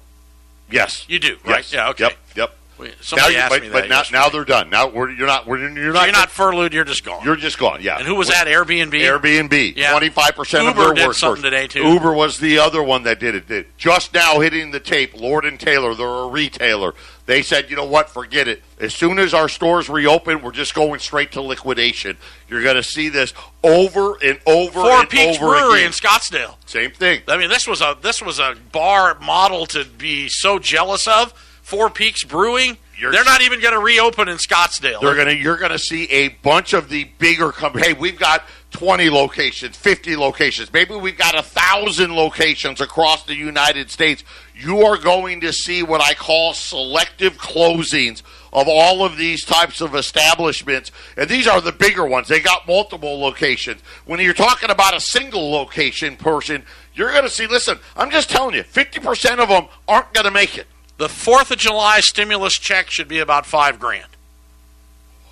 [0.70, 1.58] yes, You do, right?
[1.58, 1.72] Yes.
[1.72, 2.04] Yeah, okay.
[2.04, 2.56] Yep, yep.
[2.82, 3.72] Wait, Now asked but me that.
[3.72, 4.18] but now, yesterday.
[4.18, 4.70] now they're done.
[4.70, 5.46] Now we're, you're not.
[5.46, 6.04] We're, you're not.
[6.04, 6.72] you're not furloughed.
[6.74, 7.24] You're just gone.
[7.24, 7.80] You're just gone.
[7.82, 7.98] Yeah.
[7.98, 8.46] and who was that?
[8.46, 8.92] Airbnb.
[8.92, 11.18] Airbnb, twenty five percent of Uber their did workforce.
[11.18, 11.82] something today, too.
[11.82, 13.46] Uber was the other one that did it.
[13.48, 15.18] Did just now hitting the tape.
[15.18, 16.94] Lord and Taylor, they're a retailer.
[17.24, 18.10] They said, you know what?
[18.10, 18.62] Forget it.
[18.80, 22.16] As soon as our stores reopen, we're just going straight to liquidation.
[22.48, 25.86] You're going to see this over and over Four and Peaks over Brewery again.
[25.86, 26.56] in Scottsdale.
[26.66, 27.22] Same thing.
[27.28, 31.32] I mean, this was a this was a bar model to be so jealous of.
[31.72, 32.76] Four Peaks Brewing.
[32.98, 35.00] You're- They're not even going to reopen in Scottsdale.
[35.00, 37.86] They're gonna you're gonna see a bunch of the bigger companies.
[37.86, 43.34] Hey, we've got 20 locations, 50 locations, maybe we've got a thousand locations across the
[43.34, 44.22] United States.
[44.54, 48.20] You are going to see what I call selective closings
[48.52, 52.28] of all of these types of establishments, and these are the bigger ones.
[52.28, 53.80] They got multiple locations.
[54.04, 57.46] When you're talking about a single location person, you're going to see.
[57.46, 60.66] Listen, I'm just telling you, 50% of them aren't going to make it.
[60.98, 64.08] The Fourth of July stimulus check should be about five grand.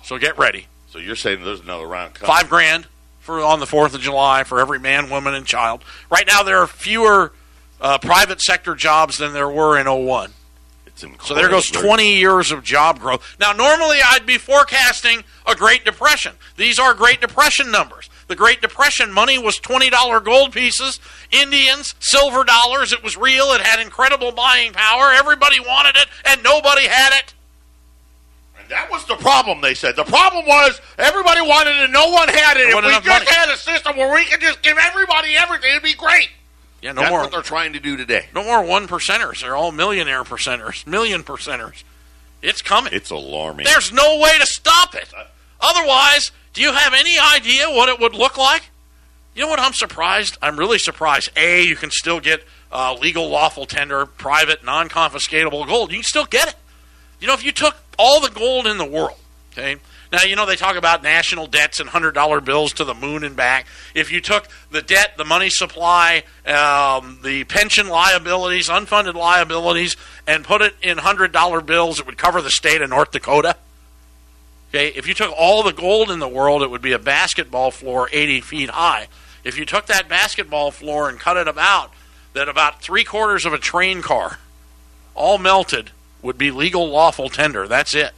[0.03, 0.67] So get ready.
[0.89, 2.27] So you're saying there's another round coming?
[2.27, 2.87] Five grand
[3.19, 5.83] for on the Fourth of July for every man, woman, and child.
[6.09, 7.31] Right now, there are fewer
[7.79, 10.31] uh, private sector jobs than there were in 01.
[10.85, 13.37] It's So there goes 20 years of job growth.
[13.39, 16.33] Now, normally I'd be forecasting a Great Depression.
[16.57, 18.09] These are Great Depression numbers.
[18.31, 22.93] The Great Depression money was $20 gold pieces, Indians, silver dollars.
[22.93, 23.47] It was real.
[23.51, 25.11] It had incredible buying power.
[25.11, 27.33] Everybody wanted it, and nobody had it.
[28.57, 29.97] And that was the problem, they said.
[29.97, 32.69] The problem was everybody wanted it, and no one had it.
[32.69, 33.25] If we just money.
[33.25, 36.29] had a system where we could just give everybody everything, it'd be great.
[36.81, 37.19] Yeah, no That's more.
[37.23, 38.27] what they're trying to do today.
[38.33, 39.41] No more one percenters.
[39.41, 41.83] They're all millionaire percenters, million percenters.
[42.41, 42.93] It's coming.
[42.93, 43.65] It's alarming.
[43.65, 45.09] There's no way to stop it.
[45.13, 45.25] Uh,
[45.59, 48.63] Otherwise, do you have any idea what it would look like?
[49.35, 49.59] You know what?
[49.59, 50.37] I'm surprised.
[50.41, 51.31] I'm really surprised.
[51.37, 55.91] A, you can still get uh, legal, lawful tender, private, non confiscatable gold.
[55.91, 56.55] You can still get it.
[57.19, 59.17] You know, if you took all the gold in the world,
[59.53, 59.77] okay?
[60.11, 63.35] Now, you know, they talk about national debts and $100 bills to the moon and
[63.35, 63.65] back.
[63.95, 69.95] If you took the debt, the money supply, um, the pension liabilities, unfunded liabilities,
[70.27, 73.55] and put it in $100 bills, it would cover the state of North Dakota.
[74.71, 77.71] Okay, if you took all the gold in the world, it would be a basketball
[77.71, 79.07] floor 80 feet high.
[79.43, 81.91] If you took that basketball floor and cut it about,
[82.31, 84.39] that about three quarters of a train car,
[85.13, 87.67] all melted, would be legal lawful tender.
[87.67, 88.13] That's it.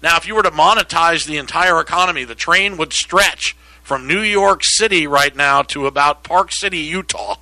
[0.00, 4.20] Now, if you were to monetize the entire economy, the train would stretch from New
[4.20, 7.36] York City right now to about Park City, Utah.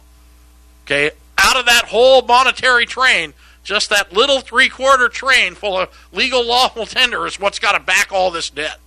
[0.84, 6.08] Okay, out of that whole monetary train, just that little three quarter train full of
[6.12, 8.78] legal lawful tender is what's got to back all this debt.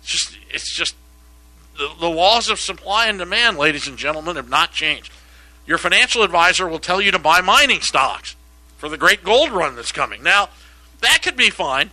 [0.00, 0.94] It's just, it's just
[1.76, 5.12] the, the laws of supply and demand, ladies and gentlemen, have not changed.
[5.66, 8.36] Your financial advisor will tell you to buy mining stocks
[8.78, 10.22] for the great gold run that's coming.
[10.22, 10.48] Now,
[11.00, 11.90] that could be fine.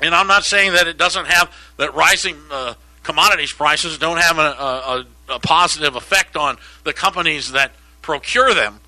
[0.00, 4.38] And I'm not saying that it doesn't have that rising uh, commodities prices don't have
[4.38, 8.80] a, a, a, positive effect on the companies that procure them.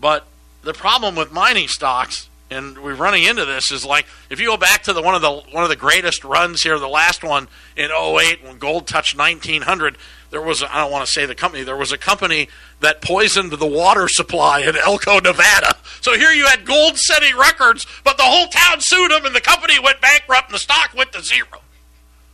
[0.00, 0.26] But
[0.62, 4.56] the problem with mining stocks, and we're running into this, is like if you go
[4.56, 7.48] back to the one of the one of the greatest runs here, the last one
[7.76, 9.96] in 08 when gold touched 1900
[10.32, 12.48] there was I don't want to say the company there was a company
[12.80, 15.76] that poisoned the water supply in Elko, Nevada.
[16.00, 19.40] So here you had gold setting records, but the whole town sued them and the
[19.40, 21.60] company went bankrupt and the stock went to zero.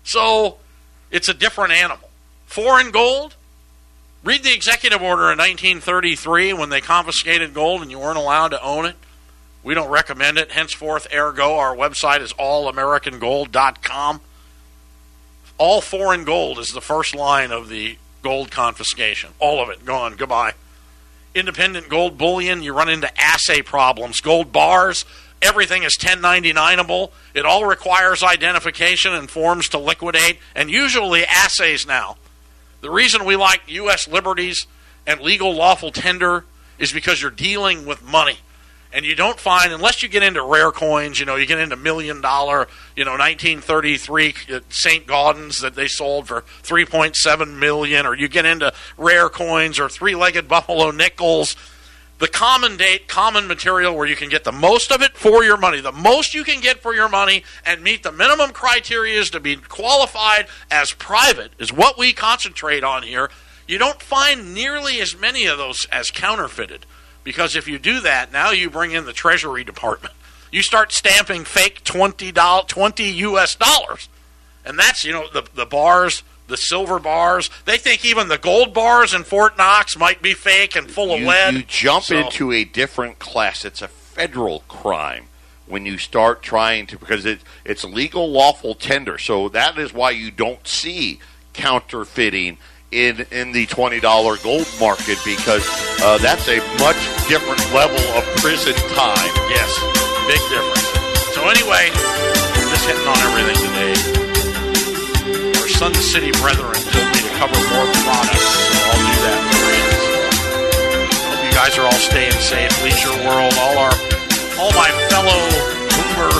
[0.05, 0.59] So
[1.11, 2.09] it's a different animal.
[2.47, 3.35] Foreign gold.
[4.29, 8.63] Read the executive order in 1933 when they confiscated gold and you weren't allowed to
[8.63, 8.97] own it.
[9.63, 10.53] We don't recommend it.
[10.53, 14.21] Henceforth, ergo, our website is allamericangold.com
[15.59, 19.31] all foreign gold is the first line of the gold confiscation.
[19.41, 20.15] All of it gone.
[20.15, 20.55] Goodbye.
[21.35, 24.21] Independent gold bullion, you run into assay problems.
[24.21, 25.05] Gold bars,
[25.43, 27.11] everything is 1099able.
[27.35, 32.17] It all requires identification and forms to liquidate, and usually assays now.
[32.81, 34.07] The reason we like U.S.
[34.09, 34.67] liberties
[35.07, 36.45] and legal lawful tender
[36.79, 38.39] is because you're dealing with money
[38.93, 41.77] and you don't find unless you get into rare coins you know you get into
[41.77, 44.35] million dollar you know 1933
[44.71, 49.89] st gaudens that they sold for 3.7 million or you get into rare coins or
[49.89, 51.57] three-legged buffalo nickels
[52.19, 55.57] the common date common material where you can get the most of it for your
[55.57, 59.31] money the most you can get for your money and meet the minimum criteria is
[59.31, 63.31] to be qualified as private is what we concentrate on here
[63.69, 66.87] you don't find nearly as many of those as counterfeited
[67.29, 70.15] because if you do that, now you bring in the Treasury Department.
[70.51, 73.55] You start stamping fake twenty dollars, twenty U.S.
[73.55, 74.09] dollars,
[74.65, 77.49] and that's you know the the bars, the silver bars.
[77.65, 81.21] They think even the gold bars in Fort Knox might be fake and full of
[81.21, 81.55] you, lead.
[81.55, 83.65] You jump so, into a different class.
[83.65, 85.27] It's a federal crime
[85.67, 89.19] when you start trying to because it, it's legal lawful tender.
[89.19, 91.21] So that is why you don't see
[91.53, 92.59] counterfeiting
[92.91, 95.67] in in the twenty dollar gold market because
[96.03, 96.97] uh, that's a much
[97.29, 99.33] different level of prison time.
[99.51, 99.71] Yes,
[100.27, 100.89] big difference.
[101.35, 101.91] So anyway,
[102.71, 104.18] just hitting on everything today.
[105.79, 109.87] Sun City brethren told me to cover more products, so I'll do that for you.
[111.31, 112.75] Hope you guys are all staying safe.
[112.83, 113.95] Leisure World, all our
[114.59, 115.39] all my fellow
[115.95, 116.35] boomer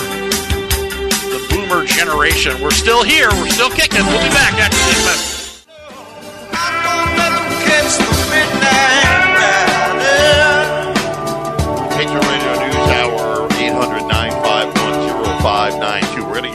[1.31, 2.61] the boomer generation.
[2.61, 3.29] We're still here.
[3.31, 4.05] We're still kicking.
[4.05, 5.39] We'll be back after these messages.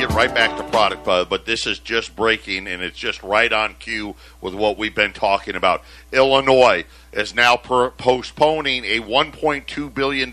[0.06, 3.74] Get right back to product, but this is just breaking, and it's just right on
[3.74, 5.82] cue with what we've been talking about.
[6.12, 10.32] Illinois is now per- postponing a $1.2 billion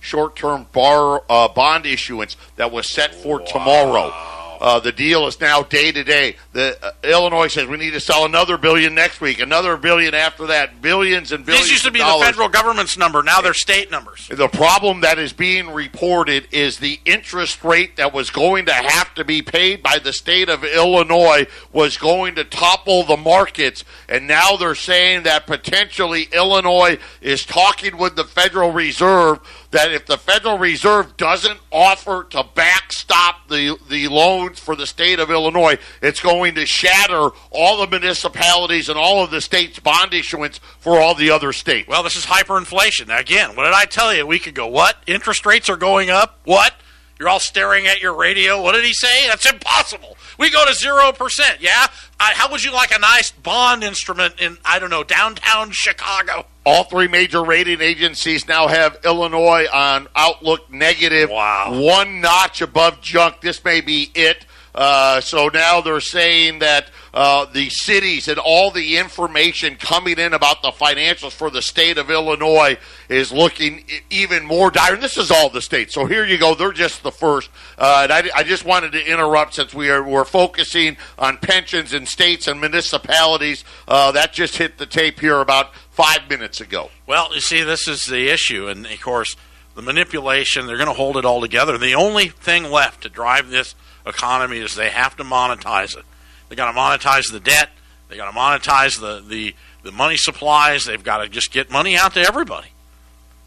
[0.00, 3.46] short term uh, bond issuance that was set for wow.
[3.46, 4.37] tomorrow.
[4.60, 6.36] Uh, the deal is now day to day.
[6.52, 10.46] The uh, Illinois says we need to sell another billion next week, another billion after
[10.48, 11.66] that, billions and billions.
[11.66, 13.22] These used to be the federal government's number.
[13.22, 14.28] Now they're state numbers.
[14.28, 19.14] The problem that is being reported is the interest rate that was going to have
[19.14, 24.26] to be paid by the state of Illinois was going to topple the markets, and
[24.26, 30.16] now they're saying that potentially Illinois is talking with the Federal Reserve that if the
[30.16, 36.20] Federal Reserve doesn't offer to backstop the, the loans for the state of Illinois, it's
[36.20, 41.14] going to shatter all the municipalities and all of the state's bond issuance for all
[41.14, 41.88] the other states.
[41.88, 43.16] Well, this is hyperinflation.
[43.16, 44.66] Again, what did I tell you a week ago?
[44.66, 44.96] What?
[45.06, 46.38] Interest rates are going up?
[46.44, 46.74] What?
[47.18, 48.62] You're all staring at your radio.
[48.62, 49.26] What did he say?
[49.26, 50.16] That's impossible.
[50.38, 51.56] We go to 0%.
[51.60, 51.86] Yeah?
[52.20, 56.46] how would you like a nice bond instrument in, I don't know, downtown Chicago?
[56.64, 61.30] All three major rating agencies now have Illinois on outlook negative.
[61.30, 61.80] Wow.
[61.80, 63.40] One notch above junk.
[63.40, 64.44] This may be it.
[64.74, 70.34] Uh, so now they're saying that uh, the cities and all the information coming in
[70.34, 72.76] about the financials for the state of Illinois
[73.08, 74.94] is looking even more dire.
[74.94, 75.94] And this is all the states.
[75.94, 76.54] So here you go.
[76.54, 77.50] They're just the first.
[77.78, 81.94] Uh, and I, I, just wanted to interrupt since we are we're focusing on pensions
[81.94, 83.64] in states and municipalities.
[83.86, 86.90] Uh, that just hit the tape here about five minutes ago.
[87.06, 89.36] Well, you see, this is the issue, and of course,
[89.74, 90.66] the manipulation.
[90.66, 91.78] They're going to hold it all together.
[91.78, 93.74] The only thing left to drive this
[94.06, 96.04] economy is they have to monetize it.
[96.48, 97.70] They got to monetize the debt.
[98.08, 100.84] They got to monetize the, the the money supplies.
[100.84, 102.68] They've got to just get money out to everybody.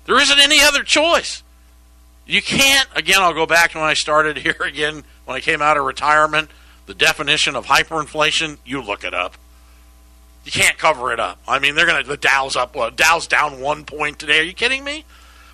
[0.05, 1.43] There isn't any other choice.
[2.25, 2.87] You can't.
[2.95, 5.85] Again, I'll go back to when I started here again when I came out of
[5.85, 6.49] retirement.
[6.85, 8.57] The definition of hyperinflation.
[8.65, 9.35] You look it up.
[10.43, 11.39] You can't cover it up.
[11.47, 12.75] I mean, they're going to the Dow's up.
[12.75, 14.39] Well, Dow's down one point today.
[14.39, 15.05] Are you kidding me?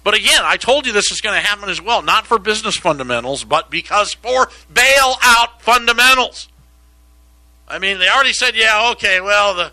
[0.03, 2.01] But again, I told you this is going to happen as well.
[2.01, 6.47] Not for business fundamentals, but because for bailout fundamentals.
[7.67, 9.71] I mean, they already said, yeah, okay, well, the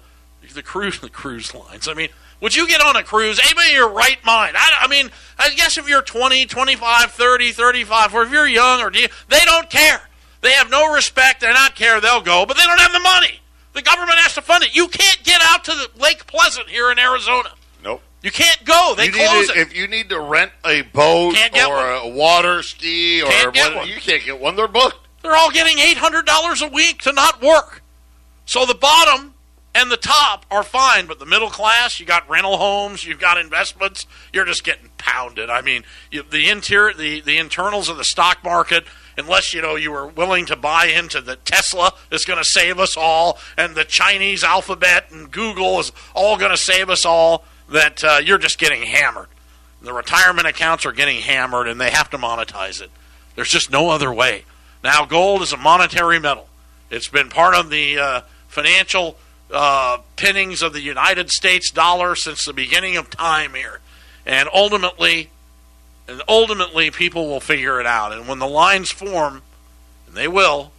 [0.54, 1.88] the cruise the cruise lines.
[1.88, 2.08] I mean,
[2.40, 3.40] would you get on a cruise?
[3.44, 4.56] Anybody in your right mind?
[4.58, 8.80] I, I mean, I guess if you're 20, 25, 30, 35, or if you're young
[8.82, 10.00] or they don't care.
[10.42, 11.40] They have no respect.
[11.40, 12.00] They're not care.
[12.02, 13.40] They'll go, but they don't have the money.
[13.72, 14.76] The government has to fund it.
[14.76, 17.48] You can't get out to the Lake Pleasant here in Arizona.
[17.82, 18.02] Nope.
[18.22, 18.92] You can't go.
[18.94, 19.60] They You close need it.
[19.68, 21.92] if you need to rent a boat or one.
[22.04, 23.88] a water ski or Can't get what, one.
[23.88, 24.54] you can't get one.
[24.54, 24.98] They're booked.
[25.22, 27.80] They're all getting eight hundred dollars a week to not work.
[28.46, 29.34] So the bottom
[29.74, 33.38] and the top are fine, but the middle class, you got rental homes, you've got
[33.38, 35.50] investments, you're just getting pounded.
[35.50, 38.84] I mean, you, the interior, the the internals of the stock market.
[39.16, 42.80] Unless you know you were willing to buy into the Tesla is going to save
[42.80, 47.44] us all, and the Chinese alphabet and Google is all going to save us all,
[47.68, 49.28] that uh, you're just getting hammered.
[49.82, 52.90] The retirement accounts are getting hammered, and they have to monetize it.
[53.36, 54.44] There's just no other way.
[54.82, 56.48] Now, gold is a monetary metal.
[56.90, 58.20] It's been part of the uh,
[58.54, 59.16] financial
[59.52, 63.80] uh, pinnings of the United States dollar since the beginning of time here,
[64.24, 65.28] and ultimately,
[66.08, 68.12] and ultimately, people will figure it out.
[68.12, 69.42] And when the lines form,
[70.06, 70.70] and they will,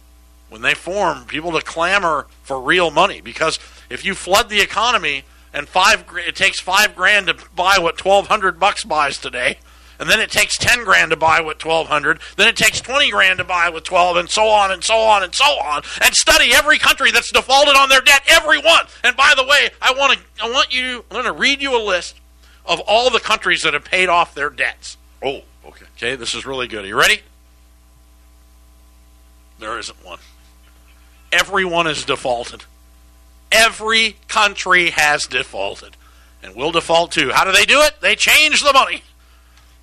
[0.48, 3.58] when they form, people to clamor for real money because
[3.90, 8.28] if you flood the economy and five, it takes five grand to buy what twelve
[8.28, 9.58] hundred bucks buys today,
[9.98, 13.10] and then it takes ten grand to buy with twelve hundred, then it takes twenty
[13.10, 16.14] grand to buy with twelve, and so on and so on and so on, and
[16.14, 18.86] study every country that's defaulted on their debt, every one.
[19.04, 21.76] And by the way, I want to, I want you, I'm going to read you
[21.76, 22.20] a list
[22.64, 24.96] of all the countries that have paid off their debts.
[25.22, 25.86] Oh, okay.
[25.96, 26.84] Okay, this is really good.
[26.84, 27.20] Are you ready?
[29.58, 30.18] There isn't one.
[31.32, 32.64] Everyone is defaulted.
[33.50, 35.96] Every country has defaulted.
[36.42, 37.30] And will default too.
[37.30, 38.00] How do they do it?
[38.00, 39.02] They change the money.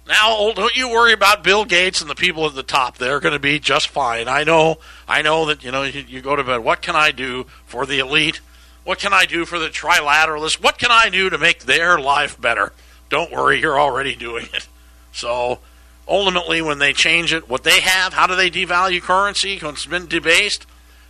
[0.08, 2.98] Now, don't you worry about Bill Gates and the people at the top.
[2.98, 4.28] They're going to be just fine.
[4.28, 4.80] I know.
[5.08, 6.58] I know that you know you, you go to bed.
[6.58, 8.42] What can I do for the elite?
[8.84, 10.62] What can I do for the trilateralists?
[10.62, 12.74] What can I do to make their life better?
[13.10, 14.68] Don't worry, you're already doing it.
[15.14, 15.60] So,
[16.08, 19.60] ultimately, when they change it, what they have, how do they devalue currency?
[19.62, 20.66] It's been debased,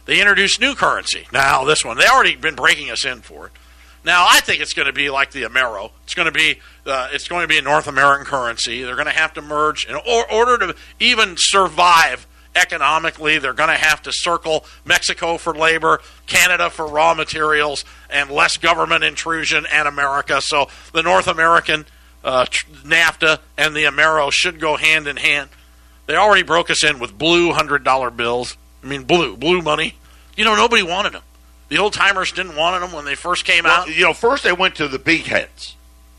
[0.05, 1.25] they introduce new currency.
[1.31, 3.53] Now, this one, they already been breaking us in for it.
[4.05, 5.91] Now, I think it's going to be like the Amero.
[6.03, 8.83] It's going to be uh, it's going to be a North American currency.
[8.83, 13.39] They're going to have to merge in or- order to even survive economically.
[13.39, 18.57] They're going to have to circle Mexico for labor, Canada for raw materials, and less
[18.57, 20.41] government intrusion, and America.
[20.41, 21.85] So the North American
[22.23, 22.45] uh,
[22.83, 25.49] NAFTA and the Amero should go hand in hand.
[26.05, 28.57] They already broke us in with blue hundred dollar bills.
[28.83, 29.95] I mean, blue blue money.
[30.35, 31.21] You know, nobody wanted them.
[31.73, 33.87] The old timers didn't want them when they first came Well, out.
[33.87, 35.75] you know, first they went to the big heads,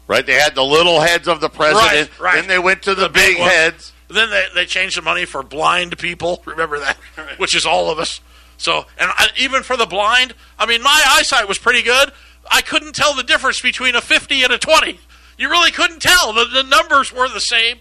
[0.09, 0.27] right?
[0.27, 2.11] They had the little heads of the president.
[2.19, 2.35] Right, right.
[2.35, 3.93] Then they went to the, The big big, heads.
[4.09, 6.43] Then they, they changed the money for blind people.
[6.45, 6.97] Remember that?
[7.39, 8.21] Which is all of us.
[8.57, 12.11] So, and I, even for the blind, I mean, my eyesight was pretty good.
[12.51, 14.99] I couldn't tell the difference between a 50 and a 20.
[15.39, 16.33] You really couldn't tell.
[16.33, 17.77] The, the numbers were the same.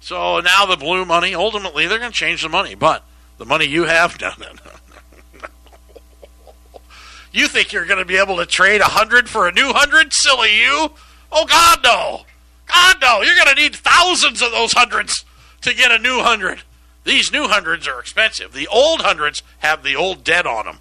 [0.00, 2.74] So now the blue money, ultimately, they're going to change the money.
[2.74, 3.04] But
[3.36, 4.46] the money you have, no, no.
[4.64, 4.70] no.
[7.32, 10.12] You think you're going to be able to trade a 100 for a new 100?
[10.12, 10.90] Silly you.
[11.30, 12.22] Oh, God, no.
[12.66, 13.22] God, no.
[13.22, 15.24] You're going to need thousands of those hundreds
[15.62, 16.62] to get a new 100.
[17.04, 18.52] These new hundreds are expensive.
[18.52, 20.78] The old hundreds have the old debt on them.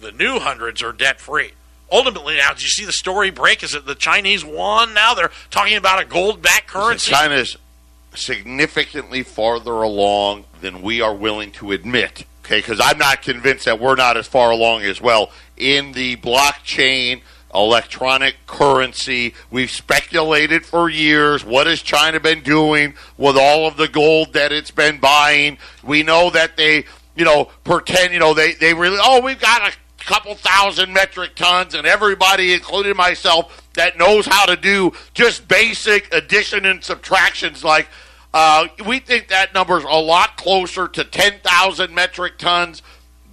[0.00, 1.52] The new hundreds are debt free.
[1.90, 3.62] Ultimately, now, did you see the story break?
[3.62, 5.14] Is it the Chinese won now?
[5.14, 7.12] They're talking about a gold backed currency.
[7.12, 7.58] China's
[8.14, 12.24] significantly farther along than we are willing to admit.
[12.44, 15.30] Okay, because I'm not convinced that we're not as far along as well
[15.62, 17.22] in the blockchain
[17.54, 19.34] electronic currency.
[19.50, 21.44] We've speculated for years.
[21.44, 25.58] What has China been doing with all of the gold that it's been buying?
[25.84, 26.84] We know that they,
[27.14, 31.34] you know, pretend, you know, they, they really, oh, we've got a couple thousand metric
[31.36, 37.62] tons, and everybody, including myself, that knows how to do just basic addition and subtractions
[37.62, 37.88] like
[38.34, 42.82] uh, we think that number's a lot closer to 10,000 metric tons.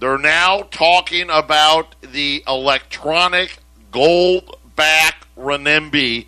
[0.00, 3.58] They're now talking about the electronic
[3.92, 6.26] gold back renminbi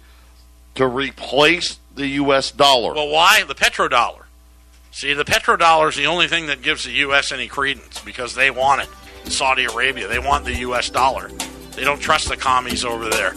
[0.74, 2.50] to replace the U.S.
[2.50, 2.92] dollar.
[2.92, 4.24] Well, why the petrodollar?
[4.90, 7.32] See, the petrodollar is the only thing that gives the U.S.
[7.32, 8.88] any credence because they want it.
[9.30, 10.90] Saudi Arabia, they want the U.S.
[10.90, 11.28] dollar.
[11.74, 13.34] They don't trust the commies over there.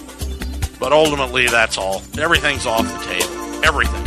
[0.81, 2.01] But ultimately, that's all.
[2.19, 3.65] Everything's off the table.
[3.65, 4.03] Everything.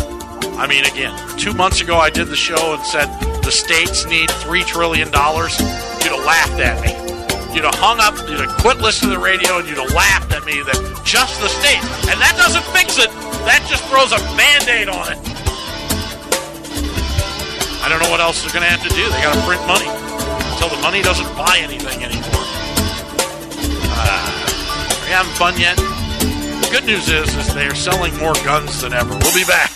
[0.59, 3.07] I mean, again, two months ago I did the show and said
[3.49, 5.09] the states need $3 trillion.
[5.09, 6.93] You'd have laughed at me.
[7.57, 10.37] You'd have hung up, you'd have quit listening to the radio, and you'd have laughed
[10.37, 11.81] at me that just the states.
[12.13, 13.09] And that doesn't fix it,
[13.49, 15.21] that just throws a band aid on it.
[17.81, 19.01] I don't know what else they're going to have to do.
[19.17, 19.89] They got to print money
[20.53, 22.45] until the money doesn't buy anything anymore.
[23.97, 24.29] Uh,
[24.93, 25.81] are you having fun yet?
[25.81, 29.17] The good news is, is they're selling more guns than ever.
[29.17, 29.73] We'll be back.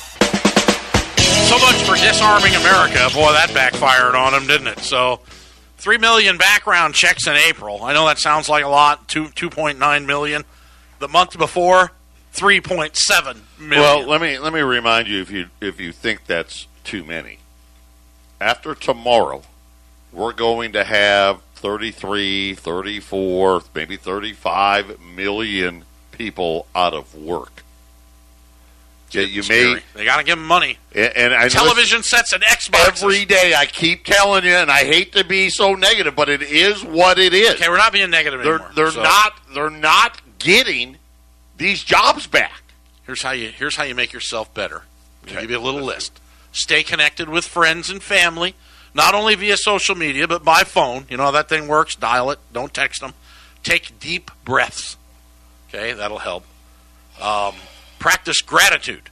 [1.49, 3.09] So much for disarming America.
[3.13, 4.79] Boy, that backfired on them, didn't it?
[4.81, 5.21] So,
[5.77, 7.83] three million background checks in April.
[7.83, 9.09] I know that sounds like a lot.
[9.09, 10.45] Two two point nine million.
[10.99, 11.93] The month before,
[12.33, 13.81] three point seven million.
[13.83, 17.39] Well, let me let me remind you if you if you think that's too many.
[18.41, 19.43] After tomorrow,
[20.13, 27.63] we're going to have 33, 34, maybe 35 million people out of work.
[29.13, 29.75] Yeah, you Scary.
[29.75, 30.79] may They got to give them money.
[30.95, 33.03] and, and I Television sets and Xbox.
[33.03, 33.55] every day.
[33.55, 37.19] I keep telling you, and I hate to be so negative, but it is what
[37.19, 37.55] it is.
[37.57, 38.71] Okay, we're not being negative they're anymore.
[38.75, 40.97] they're So, not they're not getting
[41.59, 42.63] these jobs back.
[43.05, 44.83] Here's how you here's how you make yourself better.
[45.29, 46.19] I'll give you a little list.
[46.53, 48.55] Stay connected with friends and family,
[48.95, 51.05] not only via social media but by phone.
[51.11, 51.95] You know how that thing works.
[51.97, 52.39] Dial it.
[52.53, 53.13] Don't text them.
[53.63, 54.97] Take deep breaths.
[55.69, 56.45] Okay, that'll help.
[57.21, 57.55] Um,
[58.03, 59.11] practice gratitude.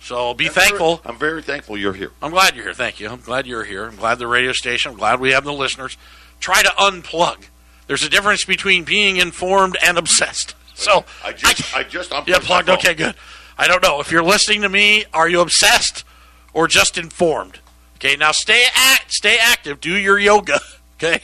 [0.00, 1.00] So be thankful.
[1.04, 2.12] I'm very thankful you're here.
[2.22, 2.74] I'm glad you're here.
[2.74, 3.08] Thank you.
[3.08, 3.86] I'm glad you're here.
[3.86, 4.92] I'm glad the radio station.
[4.92, 5.96] I'm glad we have the listeners.
[6.40, 7.44] Try to unplug.
[7.88, 10.54] There's a difference between being informed and obsessed.
[10.74, 12.70] So I just I, just I'm yeah, plugged.
[12.70, 13.14] Okay, good.
[13.58, 15.04] I don't know if you're listening to me.
[15.12, 16.04] Are you obsessed
[16.52, 17.58] or just informed?
[17.96, 19.80] Okay, now stay act, stay active.
[19.80, 20.60] Do your yoga.
[21.04, 21.20] Okay,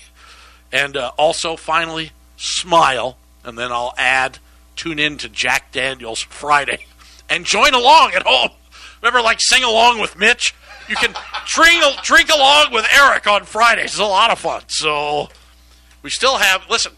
[0.73, 4.39] and uh, also finally smile, and then I'll add
[4.75, 6.88] tune in to Jack Daniels Friday
[7.29, 8.51] and join along at home.
[9.03, 10.55] Remember, like sing along with Mitch.
[10.89, 11.15] You can
[11.47, 13.87] drink drink along with Eric on Fridays.
[13.87, 14.63] It's a lot of fun.
[14.69, 15.29] So
[16.03, 16.63] we still have.
[16.71, 16.93] Listen,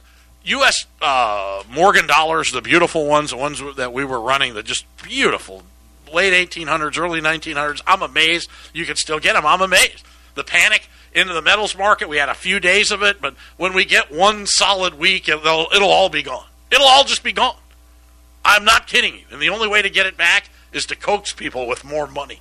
[0.44, 0.86] U.S.
[1.02, 5.62] Uh, Morgan dollars, the beautiful ones, the ones that we were running, the just beautiful,
[6.12, 7.82] late 1800s, early 1900s.
[7.86, 9.44] I'm amazed you can still get them.
[9.44, 10.04] I'm amazed.
[10.34, 13.74] The panic into the metals market, we had a few days of it, but when
[13.74, 16.46] we get one solid week, it'll, it'll all be gone.
[16.70, 17.56] It'll all just be gone.
[18.44, 19.24] I'm not kidding you.
[19.30, 22.40] And the only way to get it back is to coax people with more money.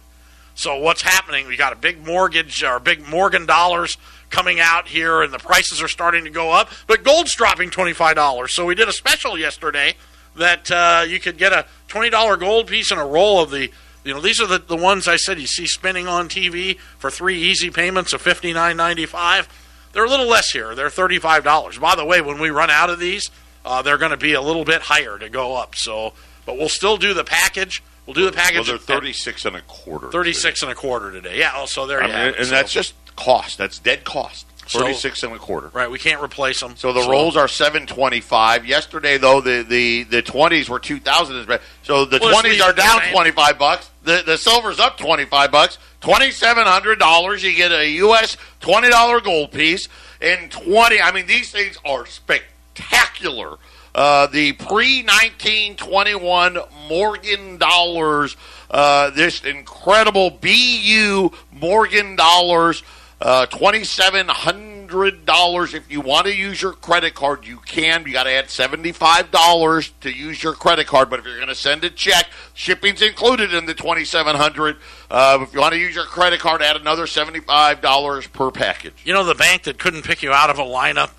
[0.55, 1.47] So what's happening?
[1.47, 3.97] We got a big mortgage or big Morgan dollars
[4.29, 6.69] coming out here, and the prices are starting to go up.
[6.85, 8.53] But gold's dropping twenty five dollars.
[8.53, 9.95] So we did a special yesterday
[10.35, 13.71] that uh, you could get a twenty dollar gold piece and a roll of the.
[14.03, 17.11] You know, these are the, the ones I said you see spinning on TV for
[17.11, 19.47] three easy payments of fifty nine ninety five.
[19.93, 20.75] They're a little less here.
[20.75, 21.77] They're thirty five dollars.
[21.77, 23.29] By the way, when we run out of these,
[23.65, 25.75] uh, they're going to be a little bit higher to go up.
[25.75, 26.13] So,
[26.45, 27.83] but we'll still do the package.
[28.05, 28.67] We'll do the package.
[28.67, 30.09] Well, they're 36 and a quarter.
[30.11, 31.37] 36 and a quarter today.
[31.39, 32.37] Yeah, oh, so there I you mean, have it.
[32.37, 33.57] and So- that's just cost.
[33.57, 34.45] That's dead cost.
[34.67, 35.69] So- 36 and a quarter.
[35.73, 35.89] right.
[35.89, 36.75] We can't replace them.
[36.77, 38.65] So the rolls are 725.
[38.67, 43.57] Yesterday though the the the 20s were 2000 so the 20s the- are down 25
[43.57, 43.89] bucks.
[44.03, 45.79] The the silver's up 25 bucks.
[46.01, 49.87] $2700 you get a US $20 gold piece
[50.21, 52.55] and 20 I mean these things are spectacular.
[53.93, 56.57] Uh, the pre 1921
[56.87, 58.37] Morgan dollars,
[58.69, 62.81] uh, this incredible BU Morgan dollars,
[63.21, 65.73] uh, $2,700.
[65.73, 68.05] If you want to use your credit card, you can.
[68.05, 71.09] You got to add $75 to use your credit card.
[71.09, 74.77] But if you're going to send a check, shipping's included in the 2700
[75.11, 78.93] uh, If you want to use your credit card, add another $75 per package.
[79.03, 81.09] You know, the bank that couldn't pick you out of a lineup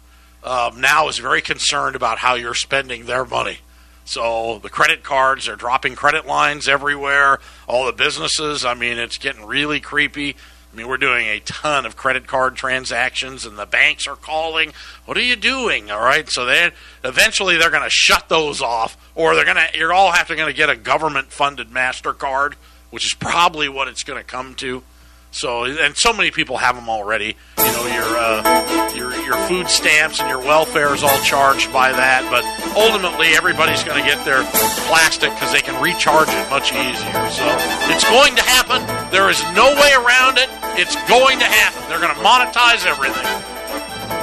[0.43, 3.59] um, now is very concerned about how you're spending their money.
[4.05, 7.39] So the credit cards are dropping credit lines everywhere.
[7.69, 10.35] All the businesses, I mean, it's getting really creepy.
[10.73, 14.73] I mean, we're doing a ton of credit card transactions, and the banks are calling.
[15.05, 15.91] What are you doing?
[15.91, 16.73] All right, so then
[17.05, 19.79] eventually they're going to shut those off, or they're going to.
[19.79, 22.55] You're all have to going to get a government-funded Mastercard,
[22.91, 24.83] which is probably what it's going to come to.
[25.31, 27.37] So, and so many people have them already.
[27.59, 31.93] You know, your uh, your your food stamps and your welfare is all charged by
[31.93, 32.27] that.
[32.35, 32.43] But
[32.75, 34.43] ultimately, everybody's going to get their
[34.91, 37.23] plastic because they can recharge it much easier.
[37.31, 37.47] So,
[37.95, 38.83] it's going to happen.
[39.15, 40.51] There is no way around it.
[40.75, 41.79] It's going to happen.
[41.87, 43.27] They're going to monetize everything.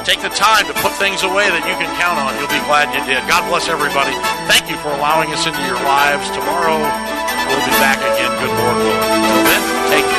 [0.03, 2.35] Take the time to put things away that you can count on.
[2.39, 3.19] You'll be glad you did.
[3.27, 4.15] God bless everybody.
[4.47, 6.27] Thank you for allowing us into your lives.
[6.31, 8.31] Tomorrow, we'll be back again.
[8.39, 9.27] Good Lord
[9.89, 10.16] take care.